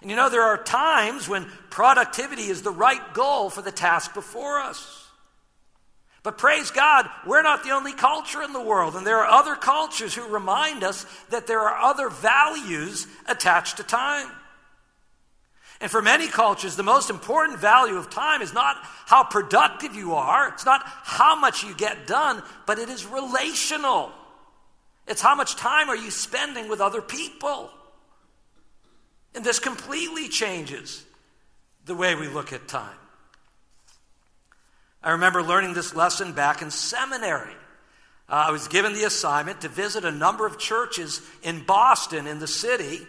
And 0.00 0.10
you 0.10 0.16
know, 0.16 0.28
there 0.28 0.42
are 0.42 0.62
times 0.62 1.28
when 1.28 1.46
productivity 1.70 2.42
is 2.42 2.62
the 2.62 2.70
right 2.70 3.14
goal 3.14 3.50
for 3.50 3.62
the 3.62 3.72
task 3.72 4.14
before 4.14 4.58
us. 4.58 5.02
But 6.24 6.38
praise 6.38 6.70
God, 6.70 7.08
we're 7.26 7.42
not 7.42 7.64
the 7.64 7.70
only 7.70 7.92
culture 7.92 8.42
in 8.42 8.52
the 8.52 8.62
world, 8.62 8.94
and 8.94 9.04
there 9.04 9.18
are 9.18 9.40
other 9.40 9.56
cultures 9.56 10.14
who 10.14 10.26
remind 10.28 10.84
us 10.84 11.04
that 11.30 11.48
there 11.48 11.60
are 11.60 11.78
other 11.78 12.08
values 12.08 13.08
attached 13.26 13.78
to 13.78 13.82
time. 13.82 14.28
And 15.82 15.90
for 15.90 16.00
many 16.00 16.28
cultures, 16.28 16.76
the 16.76 16.84
most 16.84 17.10
important 17.10 17.58
value 17.58 17.96
of 17.96 18.08
time 18.08 18.40
is 18.40 18.54
not 18.54 18.76
how 19.04 19.24
productive 19.24 19.96
you 19.96 20.14
are, 20.14 20.48
it's 20.48 20.64
not 20.64 20.80
how 20.84 21.34
much 21.34 21.64
you 21.64 21.74
get 21.74 22.06
done, 22.06 22.40
but 22.66 22.78
it 22.78 22.88
is 22.88 23.04
relational. 23.04 24.12
It's 25.08 25.20
how 25.20 25.34
much 25.34 25.56
time 25.56 25.90
are 25.90 25.96
you 25.96 26.12
spending 26.12 26.68
with 26.68 26.80
other 26.80 27.02
people. 27.02 27.68
And 29.34 29.44
this 29.44 29.58
completely 29.58 30.28
changes 30.28 31.04
the 31.84 31.96
way 31.96 32.14
we 32.14 32.28
look 32.28 32.52
at 32.52 32.68
time. 32.68 32.96
I 35.02 35.10
remember 35.10 35.42
learning 35.42 35.74
this 35.74 35.96
lesson 35.96 36.32
back 36.32 36.62
in 36.62 36.70
seminary. 36.70 37.56
Uh, 38.28 38.44
I 38.46 38.50
was 38.52 38.68
given 38.68 38.92
the 38.92 39.02
assignment 39.02 39.62
to 39.62 39.68
visit 39.68 40.04
a 40.04 40.12
number 40.12 40.46
of 40.46 40.60
churches 40.60 41.20
in 41.42 41.64
Boston, 41.64 42.28
in 42.28 42.38
the 42.38 42.46
city, 42.46 43.04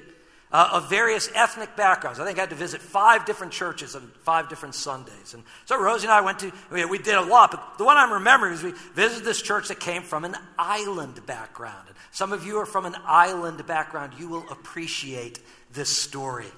uh, 0.54 0.70
of 0.74 0.90
various 0.90 1.30
ethnic 1.34 1.76
backgrounds. 1.76 2.20
I 2.20 2.26
think 2.26 2.38
I 2.38 2.42
had 2.42 2.52
to 2.52 2.56
visit 2.56 2.80
five 2.80 3.26
different 3.26 3.52
churches 3.52 3.96
on 3.96 4.12
five 4.22 4.50
different 4.50 4.76
Sundays. 4.76 5.34
And 5.34 5.44
so 5.66 5.82
Rosie 5.82 6.06
and 6.06 6.14
I 6.14 6.22
went 6.22 6.40
to, 6.40 6.52
we, 6.72 6.86
we 6.86 7.00
did 7.00 7.16
a 7.16 7.22
lot, 7.22 7.52
but 7.52 7.80
the 7.80 7.84
one 7.84 7.98
I'm 7.98 8.14
remembering 8.14 8.54
is 8.54 8.62
we 8.62 8.74
visited 8.94 9.26
this 9.26 9.42
church 9.42 9.70
that 9.70 9.80
came 9.80 10.04
from 10.04 10.26
an 10.26 10.38
island 10.58 11.26
background. 11.26 11.88
And 11.88 11.98
some 12.12 12.32
of 12.32 12.46
you 12.46 12.60
are 12.60 12.68
from 12.68 12.86
an 12.86 12.96
island 13.04 13.66
background. 13.66 14.14
You 14.20 14.30
will 14.30 14.46
appreciate 14.52 15.40
this 15.74 15.90
story. 15.90 16.52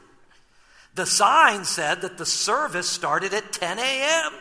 The 0.95 1.05
sign 1.05 1.63
said 1.63 2.01
that 2.01 2.17
the 2.17 2.25
service 2.25 2.89
started 2.89 3.33
at 3.33 3.53
10 3.53 3.79
a.m. 3.79 4.31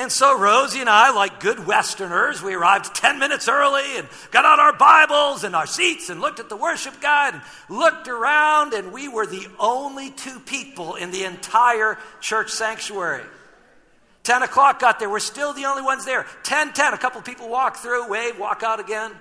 And 0.00 0.10
so 0.10 0.38
Rosie 0.38 0.80
and 0.80 0.88
I, 0.88 1.10
like 1.10 1.40
good 1.40 1.66
Westerners, 1.66 2.42
we 2.42 2.54
arrived 2.54 2.94
10 2.94 3.18
minutes 3.18 3.50
early 3.50 3.98
and 3.98 4.08
got 4.30 4.46
out 4.46 4.58
our 4.58 4.72
Bibles 4.72 5.44
and 5.44 5.54
our 5.54 5.66
seats 5.66 6.08
and 6.08 6.22
looked 6.22 6.40
at 6.40 6.48
the 6.48 6.56
worship 6.56 7.02
guide 7.02 7.34
and 7.34 7.42
looked 7.68 8.08
around, 8.08 8.72
and 8.72 8.94
we 8.94 9.08
were 9.08 9.26
the 9.26 9.46
only 9.58 10.10
two 10.10 10.40
people 10.40 10.94
in 10.94 11.10
the 11.10 11.24
entire 11.24 11.98
church 12.22 12.48
sanctuary. 12.48 13.24
10 14.22 14.42
o'clock 14.42 14.80
got 14.80 15.00
there, 15.00 15.10
we're 15.10 15.18
still 15.18 15.52
the 15.52 15.66
only 15.66 15.82
ones 15.82 16.06
there. 16.06 16.24
10 16.44 16.72
10, 16.72 16.94
a 16.94 16.98
couple 16.98 17.20
people 17.20 17.50
walk 17.50 17.76
through, 17.76 18.08
wave, 18.08 18.38
walk 18.38 18.62
out 18.62 18.80
again. 18.80 19.12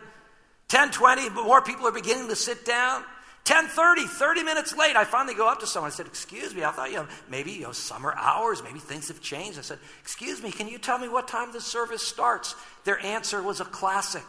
10 0.70 0.92
20, 0.92 1.30
more 1.32 1.62
people 1.62 1.90
are 1.90 1.92
beginning 1.92 2.30
to 2.30 2.38
sit 2.38 2.64
down. 2.64 3.04
10:30, 3.46 4.08
30 4.08 4.44
minutes 4.44 4.76
late, 4.76 4.96
I 4.96 5.06
finally 5.06 5.34
go 5.34 5.48
up 5.48 5.60
to 5.62 5.68
someone. 5.68 5.92
I 5.92 5.96
said, 5.96 6.06
"Excuse 6.06 6.54
me, 6.54 6.64
I 6.64 6.72
thought 6.72 6.92
you 6.92 6.98
know 6.98 7.08
maybe 7.30 7.52
you 7.52 7.64
know 7.64 7.72
summer 7.72 8.14
hours, 8.16 8.62
maybe 8.62 8.80
things 8.80 9.08
have 9.08 9.22
changed." 9.22 9.58
I 9.58 9.62
said, 9.62 9.80
"Excuse 10.02 10.44
me, 10.44 10.52
can 10.52 10.68
you 10.68 10.78
tell 10.78 11.00
me 11.00 11.08
what 11.08 11.28
time 11.28 11.52
the 11.52 11.62
service 11.62 12.06
starts?" 12.06 12.56
Their 12.84 13.00
answer 13.00 13.42
was 13.42 13.60
a 13.60 13.66
classic. 13.66 14.26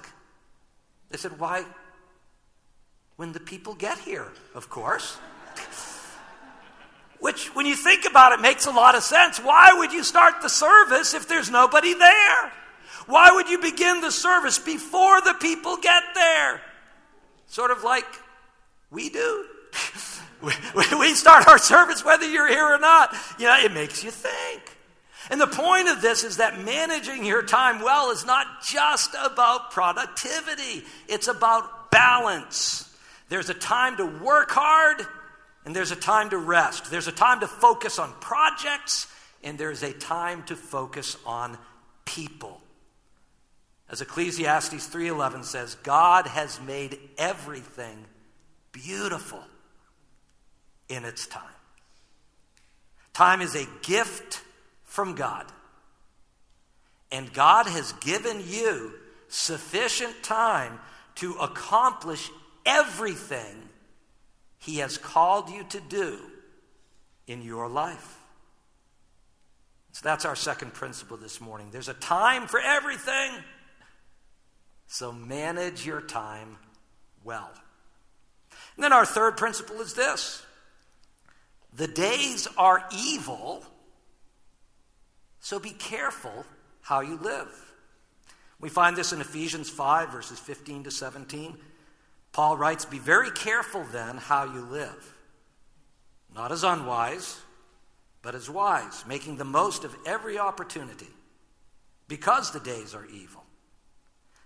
They 1.11 1.19
said, 1.19 1.39
"Why? 1.39 1.67
When 3.17 3.33
the 3.33 3.41
people 3.41 3.75
get 3.75 3.99
here, 3.99 4.33
of 4.55 4.71
course." 4.71 5.19
Which, 7.19 7.55
when 7.55 7.67
you 7.67 7.77
think 7.77 8.07
about 8.07 8.33
it, 8.33 8.41
makes 8.41 8.65
a 8.65 8.71
lot 8.71 8.95
of 8.95 9.03
sense. 9.03 9.39
Why 9.39 9.75
would 9.75 9.93
you 9.93 10.03
start 10.03 10.41
the 10.41 10.49
service 10.49 11.13
if 11.13 11.29
there's 11.29 11.51
nobody 11.51 11.93
there? 11.93 12.53
Why 13.07 13.31
would 13.33 13.51
you 13.51 13.59
begin 13.59 14.01
the 14.01 14.11
service 14.11 14.59
before 14.59 15.21
the 15.21 15.35
people 15.35 15.77
get 15.77 16.03
there? 16.15 16.63
Sort 17.49 17.71
of 17.71 17.83
like 17.83 18.07
we 18.91 19.09
do. 19.11 19.47
we 20.99 21.15
start 21.15 21.47
our 21.49 21.59
service 21.59 22.05
whether 22.05 22.29
you're 22.29 22.49
here 22.49 22.65
or 22.65 22.79
not. 22.79 23.15
You 23.39 23.47
know, 23.47 23.59
it 23.63 23.73
makes 23.73 24.03
you 24.03 24.11
think. 24.11 24.63
And 25.31 25.41
the 25.41 25.47
point 25.47 25.89
of 25.89 26.03
this 26.03 26.25
is 26.25 26.39
that 26.39 26.65
managing 26.65 27.25
your 27.25 27.43
time 27.43 27.83
well 27.83 28.11
is 28.11 28.25
not 28.25 28.47
just 28.65 29.15
about 29.23 29.71
productivity, 29.71 30.85
it's 31.09 31.29
about 31.29 31.91
balance. 31.91 32.87
There's 33.29 33.49
a 33.49 33.55
time 33.55 33.97
to 33.99 34.07
work 34.07 34.51
hard, 34.51 35.07
and 35.65 35.77
there's 35.77 35.93
a 35.93 35.97
time 35.97 36.31
to 36.31 36.39
rest. 36.39 36.91
There's 36.91 37.07
a 37.07 37.13
time 37.13 37.41
to 37.41 37.47
focus 37.47 38.01
on 38.01 38.13
projects, 38.21 39.07
and 39.45 39.57
there's 39.57 39.85
a 39.85 39.93
time 39.93 40.43
to 40.45 40.57
focus 40.57 41.17
on 41.25 41.57
people. 42.05 42.61
As 43.89 44.01
Ecclesiastes 44.01 44.89
3:11 44.89 45.45
says, 45.45 45.77
God 45.77 46.27
has 46.27 46.61
made 46.61 46.99
everything 47.19 48.05
beautiful 48.73 49.43
in 50.89 51.05
its 51.05 51.27
time. 51.27 51.43
Time 53.13 53.41
is 53.41 53.55
a 53.55 53.67
gift 53.83 54.43
from 54.85 55.15
God. 55.15 55.47
And 57.13 57.33
God 57.33 57.67
has 57.67 57.93
given 57.95 58.43
you 58.47 58.93
sufficient 59.29 60.23
time 60.23 60.79
to 61.17 61.35
accomplish 61.35 62.31
everything 62.65 63.69
He 64.59 64.79
has 64.79 64.97
called 64.99 65.51
you 65.51 65.65
to 65.71 65.81
do 65.81 66.19
in 67.27 67.43
your 67.43 67.69
life. 67.69 68.19
So 69.93 70.01
that's 70.05 70.25
our 70.25 70.37
second 70.37 70.73
principle 70.73 71.17
this 71.17 71.41
morning. 71.41 71.69
There's 71.73 71.89
a 71.89 71.95
time 71.95 72.47
for 72.47 72.61
everything. 72.61 73.33
So 74.87 75.13
manage 75.13 75.85
your 75.85 76.01
time 76.01 76.57
well. 77.25 77.51
And 78.77 78.85
then 78.85 78.93
our 78.93 79.05
third 79.05 79.37
principle 79.37 79.81
is 79.81 79.95
this 79.95 80.45
the 81.73 81.87
days 81.87 82.49
are 82.59 82.85
evil, 82.97 83.65
so 85.41 85.59
be 85.59 85.71
careful 85.71 86.45
how 86.83 87.01
you 87.01 87.17
live. 87.17 87.49
We 88.59 88.69
find 88.69 88.97
this 88.97 89.13
in 89.13 89.21
Ephesians 89.21 89.71
5, 89.71 90.11
verses 90.11 90.39
15 90.39 90.85
to 90.85 90.91
17. 90.91 91.57
Paul 92.33 92.57
writes, 92.57 92.85
Be 92.85 92.99
very 92.99 93.31
careful 93.31 93.85
then 93.85 94.17
how 94.19 94.45
you 94.45 94.61
live, 94.61 95.15
not 96.35 96.53
as 96.53 96.63
unwise, 96.63 97.41
but 98.23 98.35
as 98.35 98.51
wise, 98.51 99.05
making 99.07 99.37
the 99.37 99.45
most 99.45 99.85
of 99.85 99.97
every 100.05 100.39
opportunity, 100.39 101.09
because 102.07 102.51
the 102.51 102.61
days 102.61 102.95
are 102.95 103.07
evil. 103.07 103.45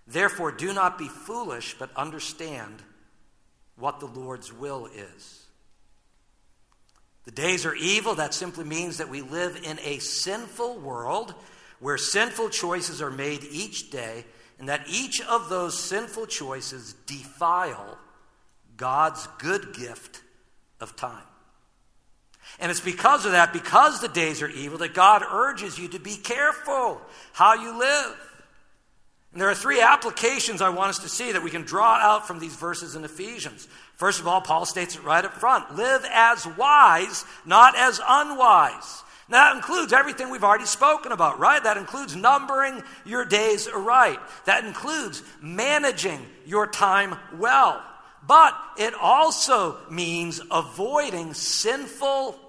Therefore, 0.07 0.51
do 0.51 0.73
not 0.73 0.97
be 0.97 1.07
foolish, 1.07 1.75
but 1.77 1.89
understand 1.95 2.83
what 3.77 3.99
the 3.99 4.05
Lord's 4.05 4.53
will 4.53 4.87
is. 4.87 5.45
The 7.25 7.31
days 7.31 7.65
are 7.65 7.75
evil. 7.75 8.15
That 8.15 8.33
simply 8.33 8.63
means 8.63 8.97
that 8.97 9.09
we 9.09 9.21
live 9.21 9.59
in 9.63 9.79
a 9.83 9.99
sinful 9.99 10.79
world 10.79 11.33
where 11.79 11.97
sinful 11.97 12.49
choices 12.49 13.01
are 13.01 13.11
made 13.11 13.43
each 13.43 13.91
day, 13.91 14.25
and 14.59 14.69
that 14.69 14.85
each 14.87 15.21
of 15.21 15.49
those 15.49 15.77
sinful 15.77 16.27
choices 16.27 16.93
defile 17.05 17.97
God's 18.77 19.27
good 19.39 19.73
gift 19.73 20.21
of 20.79 20.95
time. 20.95 21.23
And 22.59 22.71
it's 22.71 22.79
because 22.79 23.25
of 23.25 23.33
that, 23.33 23.51
because 23.51 23.99
the 23.99 24.07
days 24.07 24.41
are 24.41 24.49
evil, 24.49 24.77
that 24.77 24.93
God 24.93 25.23
urges 25.29 25.77
you 25.77 25.89
to 25.89 25.99
be 25.99 26.15
careful 26.15 27.01
how 27.33 27.55
you 27.55 27.77
live. 27.77 28.15
And 29.35 29.41
there 29.41 29.49
are 29.49 29.53
three 29.53 29.81
applications 29.81 30.61
I 30.61 30.69
want 30.69 30.91
us 30.91 30.99
to 30.99 31.09
see 31.09 31.33
that 31.33 31.43
we 31.43 31.51
can 31.51 31.63
draw 31.63 31.95
out 31.95 32.25
from 32.25 32.39
these 32.39 32.55
verses 32.55 32.95
in 32.95 33.03
Ephesians. 33.03 33.67
First 33.95 34.21
of 34.21 34.29
all, 34.29 34.39
Paul 34.39 34.65
states 34.65 34.95
it 34.95 35.03
right 35.03 35.25
up 35.25 35.33
front 35.33 35.75
live 35.75 36.05
as 36.09 36.47
wise, 36.57 37.25
not 37.45 37.75
as 37.75 37.99
unwise. 38.07 39.03
Now, 39.27 39.49
that 39.49 39.57
includes 39.57 39.91
everything 39.91 40.29
we've 40.29 40.45
already 40.45 40.63
spoken 40.63 41.11
about, 41.11 41.37
right? 41.37 41.61
That 41.61 41.75
includes 41.75 42.15
numbering 42.15 42.81
your 43.03 43.25
days 43.25 43.67
aright. 43.67 44.19
That 44.45 44.63
includes 44.63 45.21
managing 45.41 46.25
your 46.45 46.65
time 46.65 47.17
well. 47.37 47.83
But 48.25 48.57
it 48.77 48.93
also 48.93 49.75
means 49.89 50.39
avoiding 50.49 51.33
sinful, 51.33 52.39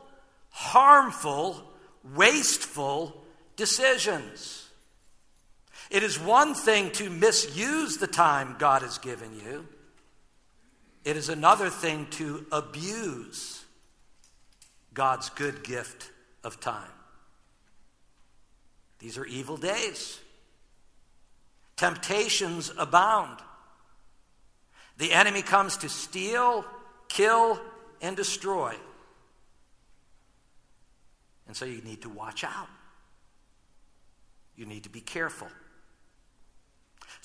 harmful, 0.51 1.69
wasteful 2.15 3.25
decisions. 3.57 4.66
It 5.91 6.03
is 6.03 6.19
one 6.19 6.55
thing 6.55 6.91
to 6.93 7.11
misuse 7.11 7.97
the 7.99 8.07
time 8.07 8.57
God 8.59 8.83
has 8.83 8.99
given 8.99 9.39
you, 9.45 9.67
it 11.05 11.17
is 11.17 11.29
another 11.29 11.71
thing 11.71 12.09
to 12.13 12.47
abuse 12.51 13.65
God's 14.93 15.31
good 15.31 15.63
gift 15.63 16.11
of 16.43 16.59
time. 16.59 16.91
These 18.99 19.19
are 19.19 19.25
evil 19.25 19.57
days. 19.57 20.19
Temptations 21.77 22.73
abound. 22.77 23.39
The 24.99 25.13
enemy 25.13 25.43
comes 25.43 25.77
to 25.79 25.89
steal, 25.89 26.65
kill, 27.09 27.61
and 28.01 28.17
destroy. 28.17 28.75
And 31.47 31.57
so 31.57 31.67
you 31.67 31.83
need 31.83 32.03
to 32.03 32.09
watch 32.09 32.43
out. 32.43 32.69
You 34.57 34.65
need 34.65 34.85
to 34.85 34.91
be 34.91 35.03
careful. 35.03 35.49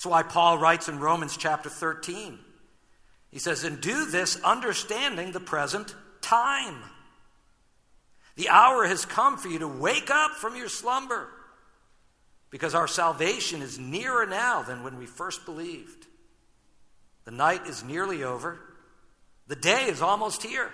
That's 0.02 0.10
why 0.10 0.24
Paul 0.24 0.58
writes 0.58 0.88
in 0.88 0.98
Romans 0.98 1.36
chapter 1.36 1.68
13. 1.68 2.36
He 3.30 3.38
says, 3.38 3.62
And 3.62 3.80
do 3.80 4.06
this 4.06 4.42
understanding 4.42 5.30
the 5.30 5.38
present 5.38 5.94
time. 6.20 6.82
The 8.34 8.48
hour 8.48 8.84
has 8.84 9.04
come 9.04 9.36
for 9.38 9.46
you 9.46 9.60
to 9.60 9.68
wake 9.68 10.10
up 10.10 10.32
from 10.32 10.56
your 10.56 10.68
slumber 10.68 11.28
because 12.50 12.74
our 12.74 12.88
salvation 12.88 13.62
is 13.62 13.78
nearer 13.78 14.26
now 14.26 14.62
than 14.62 14.82
when 14.82 14.98
we 14.98 15.06
first 15.06 15.46
believed. 15.46 16.08
The 17.24 17.30
night 17.30 17.68
is 17.68 17.84
nearly 17.84 18.24
over, 18.24 18.58
the 19.46 19.54
day 19.54 19.84
is 19.84 20.02
almost 20.02 20.42
here. 20.42 20.72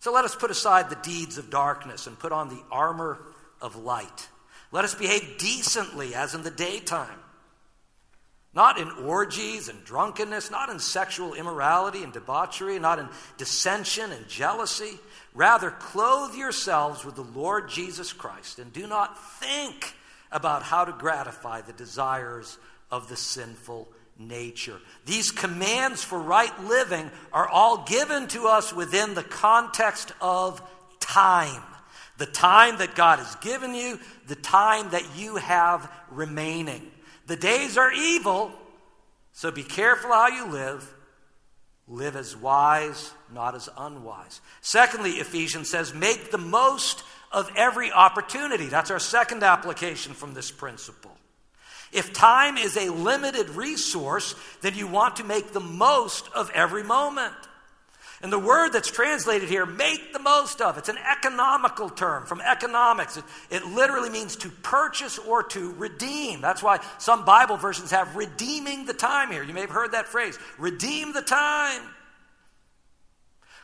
So 0.00 0.12
let 0.12 0.26
us 0.26 0.34
put 0.34 0.50
aside 0.50 0.90
the 0.90 0.96
deeds 0.96 1.38
of 1.38 1.48
darkness 1.48 2.06
and 2.06 2.18
put 2.18 2.32
on 2.32 2.50
the 2.50 2.62
armor 2.70 3.18
of 3.62 3.76
light. 3.76 4.28
Let 4.72 4.84
us 4.84 4.94
behave 4.94 5.38
decently 5.38 6.14
as 6.14 6.34
in 6.34 6.42
the 6.42 6.50
daytime 6.50 7.23
not 8.54 8.78
in 8.78 8.90
orgies 8.90 9.68
and 9.68 9.84
drunkenness, 9.84 10.50
not 10.50 10.68
in 10.68 10.78
sexual 10.78 11.34
immorality 11.34 12.02
and 12.02 12.12
debauchery, 12.12 12.78
not 12.78 12.98
in 12.98 13.08
dissension 13.36 14.12
and 14.12 14.28
jealousy. 14.28 14.98
Rather, 15.34 15.70
clothe 15.70 16.34
yourselves 16.36 17.04
with 17.04 17.16
the 17.16 17.22
Lord 17.22 17.68
Jesus 17.68 18.12
Christ 18.12 18.58
and 18.60 18.72
do 18.72 18.86
not 18.86 19.18
think 19.40 19.94
about 20.30 20.62
how 20.62 20.84
to 20.84 20.92
gratify 20.92 21.62
the 21.62 21.72
desires 21.72 22.58
of 22.90 23.08
the 23.08 23.16
sinful 23.16 23.88
nature. 24.18 24.78
These 25.06 25.32
commands 25.32 26.04
for 26.04 26.20
right 26.20 26.64
living 26.64 27.10
are 27.32 27.48
all 27.48 27.84
given 27.84 28.28
to 28.28 28.46
us 28.46 28.72
within 28.72 29.14
the 29.14 29.24
context 29.24 30.12
of 30.20 30.62
time. 31.00 31.62
The 32.18 32.26
time 32.26 32.78
that 32.78 32.94
God 32.94 33.18
has 33.18 33.34
given 33.36 33.74
you, 33.74 33.98
the 34.28 34.36
time 34.36 34.90
that 34.90 35.16
you 35.16 35.36
have 35.36 35.90
remaining. 36.12 36.92
The 37.26 37.36
days 37.36 37.78
are 37.78 37.92
evil, 37.92 38.52
so 39.32 39.50
be 39.50 39.62
careful 39.62 40.12
how 40.12 40.28
you 40.28 40.46
live. 40.46 40.92
Live 41.86 42.16
as 42.16 42.34
wise, 42.34 43.12
not 43.32 43.54
as 43.54 43.68
unwise. 43.76 44.40
Secondly, 44.62 45.12
Ephesians 45.12 45.68
says, 45.68 45.92
make 45.92 46.30
the 46.30 46.38
most 46.38 47.02
of 47.30 47.50
every 47.56 47.92
opportunity. 47.92 48.66
That's 48.66 48.90
our 48.90 48.98
second 48.98 49.42
application 49.42 50.14
from 50.14 50.32
this 50.32 50.50
principle. 50.50 51.10
If 51.92 52.12
time 52.12 52.56
is 52.56 52.76
a 52.76 52.90
limited 52.90 53.50
resource, 53.50 54.34
then 54.62 54.74
you 54.74 54.86
want 54.86 55.16
to 55.16 55.24
make 55.24 55.52
the 55.52 55.60
most 55.60 56.28
of 56.34 56.50
every 56.50 56.82
moment. 56.82 57.34
And 58.24 58.32
the 58.32 58.38
word 58.38 58.70
that's 58.70 58.90
translated 58.90 59.50
here, 59.50 59.66
make 59.66 60.14
the 60.14 60.18
most 60.18 60.62
of, 60.62 60.78
it's 60.78 60.88
an 60.88 60.96
economical 60.96 61.90
term 61.90 62.24
from 62.24 62.40
economics. 62.40 63.18
It, 63.18 63.24
it, 63.50 63.66
literally 63.66 64.08
means 64.08 64.36
to 64.36 64.48
purchase 64.48 65.18
or 65.18 65.42
to 65.42 65.74
redeem. 65.74 66.40
That's 66.40 66.62
why 66.62 66.80
some 66.96 67.26
Bible 67.26 67.58
versions 67.58 67.90
have 67.90 68.16
redeeming 68.16 68.86
the 68.86 68.94
time 68.94 69.30
here. 69.30 69.42
You 69.42 69.52
may 69.52 69.60
have 69.60 69.68
heard 69.68 69.92
that 69.92 70.06
phrase 70.06 70.38
redeem 70.58 71.12
the 71.12 71.20
time. 71.20 71.82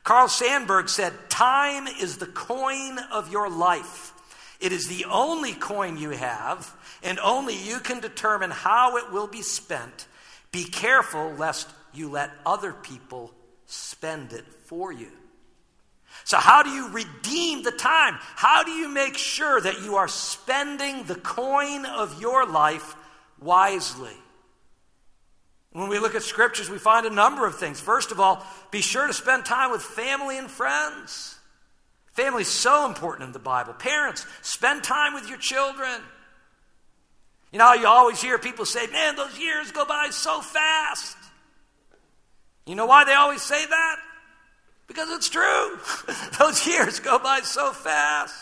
Carl 0.04 0.28
Sandburg 0.28 0.90
said, 0.90 1.14
Time 1.30 1.86
is 1.86 2.18
the 2.18 2.26
coin 2.26 2.98
of 3.10 3.32
your 3.32 3.48
life. 3.48 4.12
It 4.60 4.72
is 4.72 4.88
the 4.88 5.06
only 5.06 5.54
coin 5.54 5.96
you 5.96 6.10
have, 6.10 6.76
and 7.02 7.18
only 7.20 7.56
you 7.56 7.80
can 7.80 8.00
determine 8.00 8.50
how 8.50 8.98
it 8.98 9.10
will 9.10 9.26
be 9.26 9.40
spent. 9.40 10.06
Be 10.52 10.64
careful 10.64 11.32
lest 11.38 11.66
you 11.94 12.10
let 12.10 12.30
other 12.44 12.74
people 12.74 13.32
spend 13.70 14.32
it 14.32 14.44
for 14.66 14.92
you. 14.92 15.10
So, 16.24 16.38
how 16.38 16.62
do 16.62 16.70
you 16.70 16.88
redeem 16.90 17.62
the 17.62 17.70
time? 17.70 18.16
How 18.18 18.64
do 18.64 18.72
you 18.72 18.88
make 18.88 19.16
sure 19.16 19.60
that 19.60 19.82
you 19.82 19.96
are 19.96 20.08
spending 20.08 21.04
the 21.04 21.14
coin 21.14 21.86
of 21.86 22.20
your 22.20 22.46
life 22.46 22.94
wisely? 23.40 24.16
When 25.72 25.88
we 25.88 26.00
look 26.00 26.16
at 26.16 26.22
scriptures, 26.22 26.68
we 26.68 26.78
find 26.78 27.06
a 27.06 27.10
number 27.10 27.46
of 27.46 27.56
things. 27.58 27.80
First 27.80 28.10
of 28.10 28.18
all, 28.18 28.44
be 28.72 28.80
sure 28.80 29.06
to 29.06 29.12
spend 29.12 29.44
time 29.44 29.70
with 29.70 29.82
family 29.82 30.36
and 30.36 30.50
friends. 30.50 31.38
Family 32.12 32.42
is 32.42 32.48
so 32.48 32.86
important 32.86 33.28
in 33.28 33.32
the 33.32 33.38
Bible. 33.38 33.72
Parents, 33.72 34.26
spend 34.42 34.82
time 34.82 35.14
with 35.14 35.28
your 35.28 35.38
children. 35.38 36.00
You 37.52 37.60
know, 37.60 37.72
you 37.72 37.86
always 37.86 38.20
hear 38.20 38.36
people 38.36 38.64
say, 38.64 38.88
man, 38.88 39.14
those 39.14 39.38
years 39.38 39.70
go 39.70 39.84
by 39.84 40.08
so 40.10 40.40
fast. 40.40 41.16
You 42.66 42.74
know 42.74 42.86
why 42.86 43.04
they 43.04 43.14
always 43.14 43.42
say 43.42 43.64
that? 43.64 43.96
Because 44.86 45.10
it's 45.10 45.28
true. 45.28 45.78
those 46.38 46.66
years 46.66 47.00
go 47.00 47.18
by 47.18 47.40
so 47.42 47.72
fast. 47.72 48.34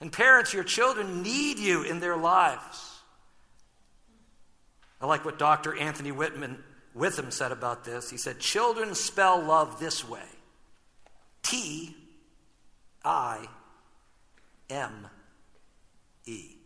And 0.00 0.10
parents, 0.10 0.54
your 0.54 0.64
children 0.64 1.22
need 1.22 1.58
you 1.58 1.82
in 1.82 2.00
their 2.00 2.16
lives. 2.16 3.00
I 5.00 5.06
like 5.06 5.24
what 5.24 5.38
Dr. 5.38 5.76
Anthony 5.76 6.12
Whitman 6.12 6.62
Witham 6.94 7.30
said 7.30 7.52
about 7.52 7.84
this. 7.84 8.10
He 8.10 8.16
said, 8.16 8.38
Children 8.38 8.94
spell 8.94 9.40
love 9.40 9.78
this 9.78 10.06
way 10.06 10.24
T 11.42 11.96
I 13.04 13.46
M 14.68 15.06
E. 16.26 16.56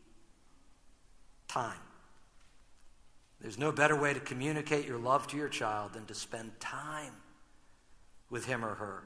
Time. 1.49 1.73
There's 3.45 3.59
no 3.59 3.73
better 3.73 3.95
way 3.95 4.15
to 4.15 4.21
communicate 4.21 4.87
your 4.87 4.97
love 4.97 5.27
to 5.27 5.37
your 5.37 5.51
child 5.51 5.93
than 5.93 6.07
to 6.07 6.15
spend 6.15 6.59
time 6.61 7.13
with 8.31 8.47
him 8.47 8.65
or 8.65 8.75
her. 8.75 9.03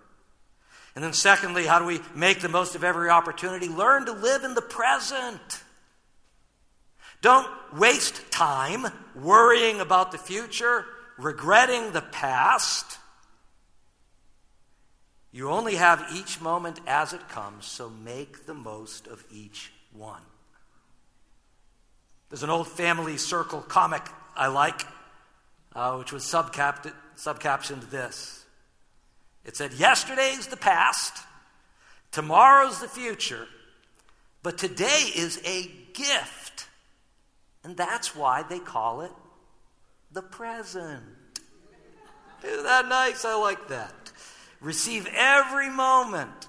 And 0.95 1.03
then, 1.03 1.13
secondly, 1.13 1.67
how 1.67 1.81
do 1.81 1.85
we 1.85 1.99
make 2.15 2.41
the 2.41 2.49
most 2.49 2.77
of 2.77 2.85
every 2.85 3.11
opportunity? 3.11 3.69
Learn 3.69 4.07
to 4.07 4.13
live 4.13 4.45
in 4.45 4.55
the 4.55 4.63
present. 4.63 5.41
Don't 7.21 7.49
waste 7.77 8.31
time 8.31 8.87
worrying 9.17 9.81
about 9.81 10.13
the 10.13 10.19
future, 10.19 10.85
regretting 11.19 11.91
the 11.91 12.01
past. 12.01 12.97
You 15.33 15.51
only 15.51 15.75
have 15.75 16.13
each 16.15 16.41
moment 16.41 16.79
as 16.87 17.13
it 17.13 17.29
comes, 17.29 17.67
so 17.67 17.91
make 17.91 18.47
the 18.47 18.55
most 18.55 19.09
of 19.09 19.25
each 19.33 19.73
one. 19.93 20.23
There's 22.31 22.45
an 22.45 22.51
old 22.51 22.69
family 22.69 23.17
circle 23.17 23.63
comic 23.63 24.03
I 24.39 24.47
like, 24.47 24.87
uh, 25.75 25.97
which 25.97 26.13
was 26.13 26.25
subcaptioned 26.25 27.91
this. 27.91 28.45
It 29.45 29.57
said, 29.57 29.75
Yesterday's 29.75 30.47
the 30.47 30.57
past, 30.57 31.25
tomorrow's 32.13 32.81
the 32.81 32.89
future, 32.89 33.47
but 34.43 34.57
today 34.57 35.11
is 35.15 35.41
a 35.45 35.71
gift 35.93 36.49
and 37.69 37.77
that's 37.77 38.17
why 38.17 38.43
they 38.45 38.61
call 38.61 39.03
it 39.03 39.13
the 40.11 40.23
present. 40.23 41.03
Isn't 42.43 42.65
that 42.65 42.89
nice? 42.89 43.27
I 43.27 43.35
like 43.35 43.69
that. 43.69 44.11
Receive 44.61 45.07
every 45.15 45.69
moment, 45.69 46.49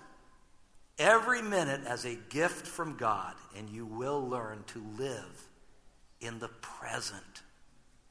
every 0.98 1.42
minute 1.42 1.82
as 1.86 2.06
a 2.06 2.16
gift 2.30 2.66
from 2.66 2.96
God, 2.96 3.34
and 3.58 3.70
you 3.70 3.86
will 3.86 4.30
learn 4.30 4.64
to 4.68 4.84
live 4.98 5.48
in 6.22 6.40
the 6.40 6.48
present, 6.48 7.42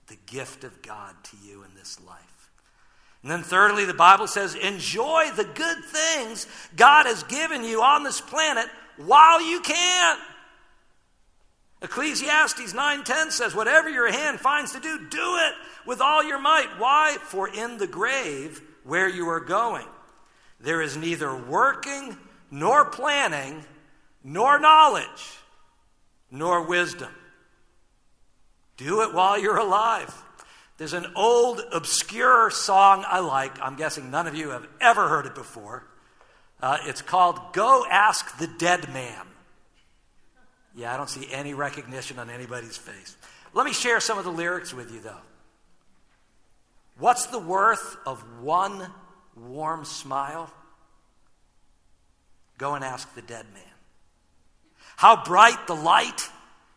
the 0.09 0.17
gift 0.27 0.65
of 0.65 0.83
God 0.83 1.15
to 1.25 1.37
you 1.45 1.63
in 1.63 1.75
this 1.75 2.01
life. 2.01 2.51
And 3.23 3.31
then, 3.31 3.43
thirdly, 3.43 3.85
the 3.85 3.95
Bible 3.95 4.27
says, 4.27 4.55
enjoy 4.55 5.31
the 5.35 5.45
good 5.45 5.85
things 5.85 6.47
God 6.77 7.07
has 7.07 7.23
given 7.25 7.65
you 7.65 7.83
on 7.83 8.05
this 8.05 8.21
planet 8.21 8.67
while 8.97 9.41
you 9.41 9.61
can. 9.61 10.19
Ecclesiastes 11.81 12.73
9:10 12.73 13.31
says, 13.31 13.55
"Whatever 13.55 13.89
your 13.89 14.11
hand 14.11 14.41
finds 14.41 14.73
to 14.73 14.81
do, 14.81 14.99
do 15.09 15.37
it 15.37 15.55
with 15.87 16.01
all 16.01 16.25
your 16.25 16.39
might." 16.39 16.79
Why? 16.79 17.19
For 17.19 17.49
in 17.49 17.79
the 17.79 17.87
grave 17.87 18.61
where 18.83 19.09
you 19.09 19.29
are 19.29 19.41
going, 19.41 19.89
there 20.59 20.83
is 20.83 20.97
neither 20.97 21.35
working 21.35 22.19
nor 22.51 22.85
planning, 22.85 23.65
nor 24.25 24.59
knowledge, 24.59 25.39
nor 26.31 26.63
wisdom. 26.63 27.15
Do 28.79 29.03
it 29.03 29.13
while 29.13 29.39
you're 29.39 29.59
alive. 29.59 30.15
There's 30.79 30.93
an 30.93 31.07
old, 31.17 31.61
obscure 31.73 32.51
song 32.51 33.05
I 33.07 33.19
like. 33.19 33.61
I'm 33.61 33.77
guessing 33.77 34.11
none 34.11 34.29
of 34.29 34.35
you 34.37 34.51
have 34.51 34.67
ever 34.81 35.09
heard 35.09 35.27
it 35.27 35.35
before. 35.35 35.85
Uh, 36.63 36.79
it's 36.85 37.03
called 37.03 37.39
Go 37.53 37.85
Ask 37.91 38.39
the 38.39 38.47
Dead 38.47 38.93
Man. 38.95 39.27
Yeah, 40.77 40.95
I 40.95 40.97
don't 40.97 41.11
see 41.11 41.27
any 41.33 41.55
recognition 41.55 42.21
on 42.21 42.31
anybody's 42.31 42.77
face. 42.77 43.17
Let 43.53 43.67
me 43.67 43.73
share 43.73 43.99
some 43.99 44.19
of 44.19 44.25
the 44.25 44.31
lyrics 44.31 44.73
with 44.73 44.93
you, 44.93 45.01
though. 45.01 45.21
What's 46.99 47.27
the 47.27 47.39
worth 47.41 47.97
of 48.07 48.23
one 48.41 48.87
warm 49.37 49.85
smile? 49.85 50.53
Go 52.57 52.75
and 52.75 52.85
ask 52.85 53.13
the 53.17 53.23
dead 53.23 53.47
man. 53.53 53.63
How 54.97 55.25
bright 55.25 55.67
the 55.67 55.75
light 55.75 56.29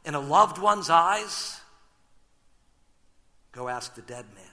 in 0.06 0.16
a 0.16 0.20
loved 0.20 0.58
one's 0.58 0.90
eyes? 0.90 1.61
Go 3.52 3.68
ask 3.68 3.96
the 3.96 4.02
dead 4.02 4.26
man. 4.34 4.44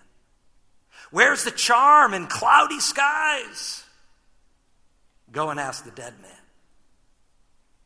Where's 1.11 1.45
the 1.45 1.51
charm 1.51 2.15
in 2.15 2.27
cloudy 2.27 2.81
skies? 2.81 3.85
Go 5.31 5.51
and 5.51 5.61
ask 5.61 5.85
the 5.85 5.91
dead 5.91 6.15
man. 6.21 6.31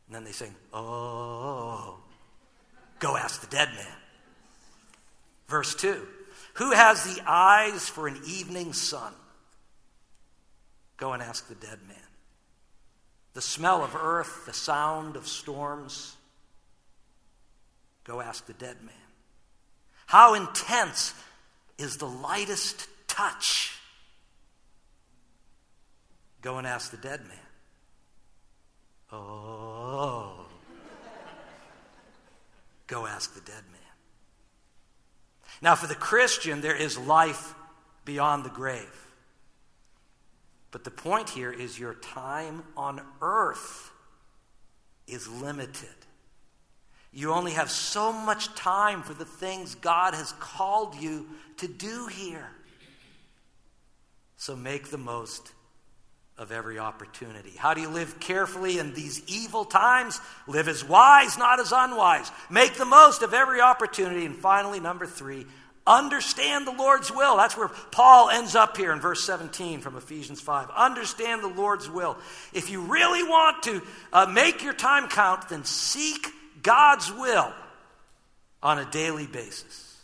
And 0.07 0.15
then 0.15 0.23
they 0.23 0.31
sing, 0.31 0.55
Oh, 0.73 1.97
go 2.99 3.15
ask 3.15 3.41
the 3.41 3.47
dead 3.47 3.69
man. 3.75 3.95
Verse 5.47 5.75
2 5.75 6.01
Who 6.55 6.71
has 6.71 7.03
the 7.03 7.21
eyes 7.27 7.87
for 7.87 8.07
an 8.07 8.19
evening 8.27 8.73
sun? 8.73 9.13
Go 10.97 11.13
and 11.13 11.21
ask 11.21 11.47
the 11.47 11.55
dead 11.55 11.79
man. 11.87 11.97
The 13.33 13.41
smell 13.41 13.83
of 13.83 13.95
earth, 13.95 14.45
the 14.45 14.53
sound 14.53 15.15
of 15.15 15.27
storms? 15.27 16.15
Go 18.03 18.21
ask 18.21 18.45
the 18.45 18.53
dead 18.53 18.77
man. 18.83 18.93
How 20.05 20.33
intense 20.33 21.13
is 21.77 21.97
the 21.97 22.07
lightest 22.07 22.87
touch? 23.07 23.77
Go 26.41 26.57
and 26.57 26.67
ask 26.67 26.91
the 26.91 26.97
dead 26.97 27.21
man. 27.21 27.37
Oh. 29.11 30.45
Go 32.87 33.05
ask 33.05 33.33
the 33.33 33.41
dead 33.41 33.63
man. 33.71 33.79
Now, 35.61 35.75
for 35.75 35.87
the 35.87 35.95
Christian, 35.95 36.61
there 36.61 36.75
is 36.75 36.97
life 36.97 37.55
beyond 38.03 38.43
the 38.43 38.49
grave. 38.49 39.07
But 40.71 40.83
the 40.83 40.91
point 40.91 41.29
here 41.29 41.51
is 41.51 41.79
your 41.79 41.93
time 41.93 42.63
on 42.75 43.01
earth 43.21 43.91
is 45.07 45.27
limited. 45.29 46.02
You 47.13 47.31
only 47.31 47.51
have 47.51 47.69
so 47.69 48.11
much 48.11 48.53
time 48.55 49.03
for 49.03 49.13
the 49.13 49.25
things 49.25 49.75
God 49.75 50.15
has 50.15 50.31
called 50.39 50.95
you 50.95 51.27
to 51.57 51.67
do 51.67 52.07
here. 52.07 52.49
So 54.37 54.55
make 54.55 54.89
the 54.89 54.97
most 54.97 55.51
of 56.37 56.51
every 56.51 56.79
opportunity. 56.79 57.53
How 57.55 57.75
do 57.75 57.81
you 57.81 57.89
live 57.89 58.19
carefully 58.19 58.79
in 58.79 58.95
these 58.95 59.21
evil 59.27 59.63
times? 59.63 60.19
Live 60.47 60.67
as 60.67 60.83
wise, 60.83 61.37
not 61.37 61.59
as 61.59 61.71
unwise. 61.71 62.31
Make 62.49 62.73
the 62.73 62.85
most 62.85 63.21
of 63.21 63.33
every 63.33 63.61
opportunity. 63.61 64.25
And 64.25 64.35
finally, 64.35 64.79
number 64.79 65.05
three, 65.05 65.45
understand 65.85 66.65
the 66.65 66.71
Lord's 66.71 67.11
will. 67.11 67.37
That's 67.37 67.55
where 67.55 67.69
Paul 67.91 68.31
ends 68.31 68.55
up 68.55 68.75
here 68.75 68.91
in 68.91 68.99
verse 68.99 69.23
17 69.23 69.81
from 69.81 69.95
Ephesians 69.95 70.41
5. 70.41 70.71
Understand 70.71 71.43
the 71.43 71.47
Lord's 71.47 71.87
will. 71.87 72.17
If 72.53 72.71
you 72.71 72.81
really 72.81 73.21
want 73.21 73.61
to 73.63 73.81
uh, 74.11 74.25
make 74.25 74.63
your 74.63 74.73
time 74.73 75.07
count, 75.07 75.49
then 75.49 75.63
seek 75.63 76.27
God's 76.63 77.11
will 77.11 77.53
on 78.61 78.79
a 78.79 78.89
daily 78.89 79.27
basis. 79.27 79.97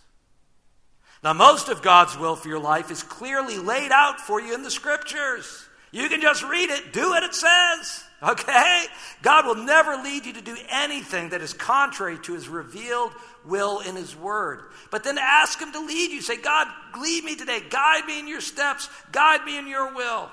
Now, 1.23 1.33
most 1.33 1.67
of 1.69 1.81
God's 1.81 2.17
will 2.17 2.35
for 2.35 2.47
your 2.47 2.59
life 2.59 2.91
is 2.91 3.03
clearly 3.03 3.57
laid 3.57 3.91
out 3.91 4.21
for 4.21 4.39
you 4.39 4.53
in 4.53 4.63
the 4.63 4.71
scriptures. 4.71 5.65
You 5.91 6.07
can 6.07 6.21
just 6.21 6.43
read 6.43 6.69
it, 6.69 6.93
do 6.93 7.09
what 7.09 7.23
it 7.23 7.33
says, 7.33 8.03
okay? 8.21 8.85
God 9.21 9.45
will 9.45 9.63
never 9.63 9.95
lead 9.97 10.25
you 10.25 10.33
to 10.33 10.41
do 10.41 10.55
anything 10.69 11.29
that 11.29 11.41
is 11.41 11.53
contrary 11.53 12.19
to 12.19 12.33
his 12.33 12.47
revealed 12.47 13.11
will 13.45 13.79
in 13.79 13.95
his 13.95 14.15
word. 14.15 14.61
But 14.91 15.03
then 15.03 15.17
ask 15.17 15.59
him 15.59 15.71
to 15.73 15.79
lead 15.79 16.11
you. 16.11 16.21
Say, 16.21 16.37
God, 16.37 16.67
lead 17.01 17.23
me 17.23 17.35
today. 17.35 17.61
Guide 17.69 18.05
me 18.05 18.19
in 18.19 18.27
your 18.27 18.41
steps, 18.41 18.89
guide 19.11 19.43
me 19.45 19.57
in 19.57 19.67
your 19.67 19.93
will. 19.93 20.29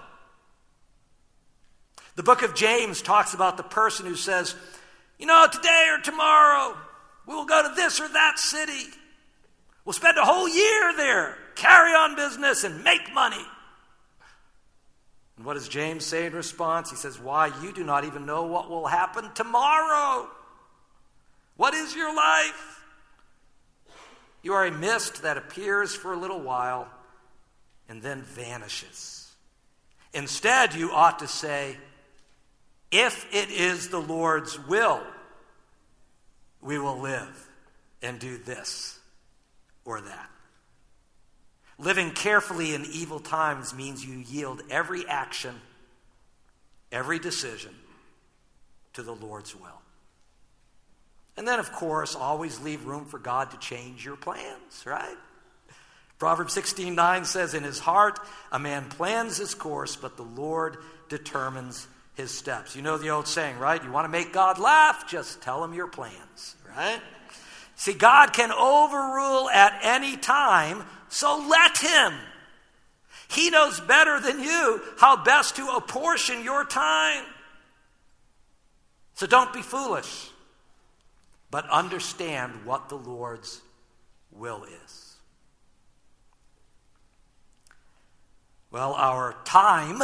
The 2.16 2.22
book 2.22 2.42
of 2.42 2.54
James 2.54 3.02
talks 3.02 3.34
about 3.34 3.56
the 3.56 3.62
person 3.62 4.06
who 4.06 4.14
says, 4.14 4.54
you 5.18 5.26
know, 5.26 5.46
today 5.50 5.88
or 5.90 6.02
tomorrow, 6.02 6.76
we 7.26 7.34
will 7.34 7.46
go 7.46 7.68
to 7.68 7.74
this 7.74 8.00
or 8.00 8.08
that 8.08 8.38
city. 8.38 8.90
We'll 9.84 9.92
spend 9.92 10.18
a 10.18 10.24
whole 10.24 10.48
year 10.48 10.92
there, 10.96 11.36
carry 11.54 11.92
on 11.92 12.16
business, 12.16 12.64
and 12.64 12.82
make 12.84 13.12
money. 13.14 13.44
And 15.36 15.44
what 15.44 15.54
does 15.54 15.68
James 15.68 16.04
say 16.04 16.26
in 16.26 16.32
response? 16.32 16.90
He 16.90 16.96
says, 16.96 17.20
Why, 17.20 17.50
you 17.62 17.72
do 17.72 17.84
not 17.84 18.04
even 18.04 18.26
know 18.26 18.44
what 18.44 18.68
will 18.68 18.86
happen 18.86 19.30
tomorrow. 19.34 20.28
What 21.56 21.74
is 21.74 21.94
your 21.94 22.14
life? 22.14 22.84
You 24.42 24.52
are 24.52 24.66
a 24.66 24.70
mist 24.70 25.22
that 25.22 25.36
appears 25.36 25.94
for 25.94 26.12
a 26.12 26.16
little 26.16 26.40
while 26.40 26.88
and 27.88 28.02
then 28.02 28.22
vanishes. 28.22 29.30
Instead, 30.12 30.74
you 30.74 30.92
ought 30.92 31.18
to 31.18 31.28
say, 31.28 31.76
if 32.90 33.26
it 33.34 33.50
is 33.50 33.88
the 33.88 34.00
Lord's 34.00 34.58
will, 34.66 35.02
we 36.60 36.78
will 36.78 36.98
live 36.98 37.48
and 38.02 38.18
do 38.18 38.36
this 38.38 38.98
or 39.84 40.00
that. 40.00 40.30
Living 41.78 42.10
carefully 42.10 42.74
in 42.74 42.84
evil 42.86 43.20
times 43.20 43.74
means 43.74 44.04
you 44.04 44.18
yield 44.18 44.62
every 44.70 45.06
action, 45.06 45.54
every 46.90 47.18
decision 47.18 47.74
to 48.94 49.02
the 49.02 49.14
Lord's 49.14 49.54
will. 49.54 49.82
And 51.36 51.46
then, 51.46 51.58
of 51.58 51.70
course, 51.72 52.14
always 52.14 52.60
leave 52.60 52.86
room 52.86 53.04
for 53.04 53.18
God 53.18 53.50
to 53.50 53.58
change 53.58 54.04
your 54.04 54.16
plans, 54.16 54.84
right? 54.86 55.16
Proverbs 56.18 56.54
16 56.54 56.94
9 56.94 57.24
says, 57.26 57.52
In 57.52 57.62
his 57.62 57.78
heart, 57.78 58.18
a 58.50 58.58
man 58.58 58.88
plans 58.88 59.36
his 59.36 59.54
course, 59.54 59.96
but 59.96 60.16
the 60.16 60.22
Lord 60.22 60.78
determines 61.10 61.86
his 62.16 62.30
steps. 62.30 62.74
You 62.74 62.82
know 62.82 62.96
the 62.98 63.10
old 63.10 63.28
saying, 63.28 63.58
right? 63.58 63.82
You 63.82 63.92
want 63.92 64.06
to 64.06 64.08
make 64.08 64.32
God 64.32 64.58
laugh? 64.58 65.08
Just 65.08 65.42
tell 65.42 65.62
him 65.62 65.74
your 65.74 65.86
plans, 65.86 66.56
right? 66.76 67.00
See, 67.76 67.92
God 67.92 68.32
can 68.32 68.50
overrule 68.50 69.50
at 69.50 69.78
any 69.82 70.16
time, 70.16 70.82
so 71.08 71.46
let 71.48 71.76
him. 71.76 72.14
He 73.28 73.50
knows 73.50 73.80
better 73.80 74.18
than 74.18 74.40
you 74.40 74.80
how 74.98 75.22
best 75.22 75.56
to 75.56 75.66
apportion 75.68 76.42
your 76.42 76.64
time. 76.64 77.24
So 79.14 79.26
don't 79.26 79.52
be 79.52 79.62
foolish, 79.62 80.30
but 81.50 81.68
understand 81.68 82.64
what 82.64 82.88
the 82.88 82.96
Lord's 82.96 83.60
will 84.32 84.64
is. 84.64 85.16
Well, 88.70 88.94
our 88.94 89.34
time 89.44 90.02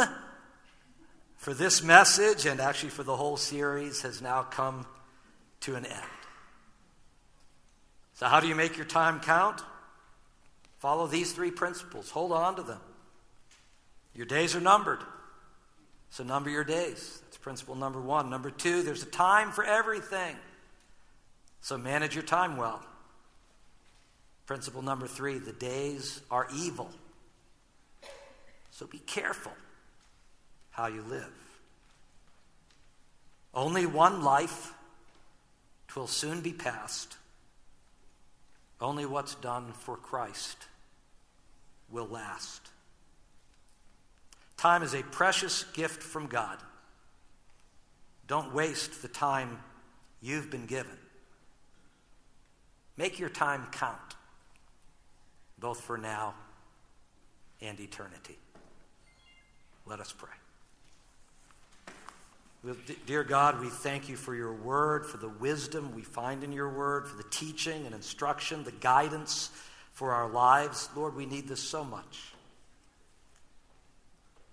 for 1.43 1.53
this 1.53 1.83
message 1.83 2.45
and 2.45 2.61
actually 2.61 2.89
for 2.89 3.03
the 3.03 3.17
whole 3.17 3.35
series 3.35 4.03
has 4.03 4.21
now 4.21 4.43
come 4.43 4.85
to 5.59 5.75
an 5.75 5.85
end. 5.85 6.01
So, 8.13 8.27
how 8.27 8.39
do 8.39 8.47
you 8.47 8.55
make 8.55 8.77
your 8.77 8.85
time 8.85 9.19
count? 9.19 9.61
Follow 10.77 11.05
these 11.05 11.33
three 11.33 11.51
principles, 11.51 12.09
hold 12.09 12.31
on 12.31 12.55
to 12.55 12.63
them. 12.63 12.79
Your 14.15 14.25
days 14.25 14.55
are 14.55 14.61
numbered, 14.61 14.99
so 16.11 16.23
number 16.23 16.49
your 16.49 16.63
days. 16.63 17.19
That's 17.25 17.37
principle 17.37 17.75
number 17.75 17.99
one. 17.99 18.29
Number 18.29 18.49
two, 18.49 18.81
there's 18.81 19.03
a 19.03 19.07
time 19.07 19.51
for 19.51 19.65
everything, 19.65 20.37
so 21.59 21.77
manage 21.77 22.15
your 22.15 22.23
time 22.23 22.55
well. 22.55 22.81
Principle 24.45 24.81
number 24.81 25.07
three, 25.07 25.39
the 25.39 25.51
days 25.51 26.21
are 26.31 26.47
evil, 26.55 26.89
so 28.71 28.87
be 28.87 28.99
careful 28.99 29.51
how 30.73 30.87
you 30.87 31.03
live. 31.03 31.31
Only 33.53 33.85
one 33.85 34.23
life, 34.23 34.73
twill 35.87 36.07
soon 36.07 36.41
be 36.41 36.51
past. 36.51 37.15
Only 38.81 39.05
what's 39.05 39.35
done 39.35 39.71
for 39.71 39.95
Christ 39.95 40.57
will 41.89 42.07
last. 42.07 42.61
Time 44.57 44.81
is 44.81 44.95
a 44.95 45.03
precious 45.03 45.63
gift 45.73 46.01
from 46.01 46.27
God. 46.27 46.57
Don't 48.27 48.53
waste 48.53 49.01
the 49.01 49.07
time 49.07 49.59
you've 50.21 50.49
been 50.49 50.65
given. 50.65 50.97
Make 52.97 53.19
your 53.19 53.29
time 53.29 53.67
count, 53.71 54.15
both 55.59 55.81
for 55.81 55.97
now 55.97 56.33
and 57.61 57.79
eternity. 57.79 58.37
Let 59.85 59.99
us 59.99 60.13
pray. 60.17 60.42
Dear 63.05 63.25
God, 63.25 63.59
we 63.59 63.67
thank 63.67 64.07
you 64.07 64.15
for 64.15 64.33
your 64.33 64.53
word, 64.53 65.05
for 65.05 65.17
the 65.17 65.27
wisdom 65.27 65.93
we 65.93 66.01
find 66.01 66.45
in 66.45 66.53
your 66.53 66.69
word, 66.69 67.05
for 67.05 67.17
the 67.17 67.27
teaching 67.29 67.85
and 67.85 67.93
instruction, 67.93 68.63
the 68.63 68.71
guidance 68.71 69.49
for 69.91 70.13
our 70.13 70.29
lives. 70.29 70.87
Lord, 70.95 71.13
we 71.13 71.25
need 71.25 71.49
this 71.49 71.59
so 71.59 71.83
much. 71.83 72.33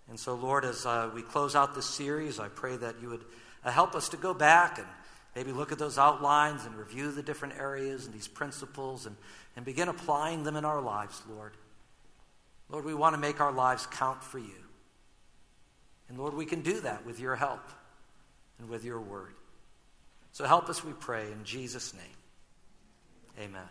And 0.09 0.18
so, 0.18 0.35
Lord, 0.35 0.64
as 0.64 0.85
uh, 0.85 1.11
we 1.14 1.23
close 1.23 1.55
out 1.55 1.77
this 1.77 1.87
series, 1.87 2.40
I 2.40 2.49
pray 2.49 2.77
that 2.79 2.96
you 3.01 3.11
would 3.11 3.25
uh, 3.64 3.70
help 3.70 3.94
us 3.94 4.09
to 4.09 4.16
go 4.16 4.35
back 4.35 4.79
and 4.79 4.88
maybe 5.37 5.53
look 5.53 5.70
at 5.70 5.79
those 5.79 5.96
outlines 5.96 6.64
and 6.64 6.75
review 6.75 7.12
the 7.12 7.23
different 7.23 7.55
areas 7.61 8.07
and 8.07 8.14
these 8.14 8.27
principles 8.27 9.07
and, 9.07 9.14
and 9.55 9.64
begin 9.64 9.87
applying 9.87 10.42
them 10.42 10.57
in 10.57 10.64
our 10.64 10.81
lives, 10.81 11.23
Lord. 11.33 11.53
Lord, 12.68 12.85
we 12.85 12.94
want 12.94 13.14
to 13.14 13.20
make 13.20 13.40
our 13.40 13.53
lives 13.53 13.87
count 13.87 14.25
for 14.25 14.40
you. 14.40 14.64
And 16.09 16.18
Lord, 16.18 16.35
we 16.35 16.44
can 16.44 16.62
do 16.62 16.81
that 16.81 17.07
with 17.07 17.20
your 17.20 17.37
help 17.37 17.62
and 18.61 18.68
with 18.68 18.85
your 18.85 19.01
word. 19.01 19.33
So 20.33 20.44
help 20.44 20.68
us, 20.68 20.85
we 20.85 20.92
pray, 20.92 21.33
in 21.33 21.44
Jesus' 21.44 21.94
name. 21.94 23.46
Amen. 23.49 23.70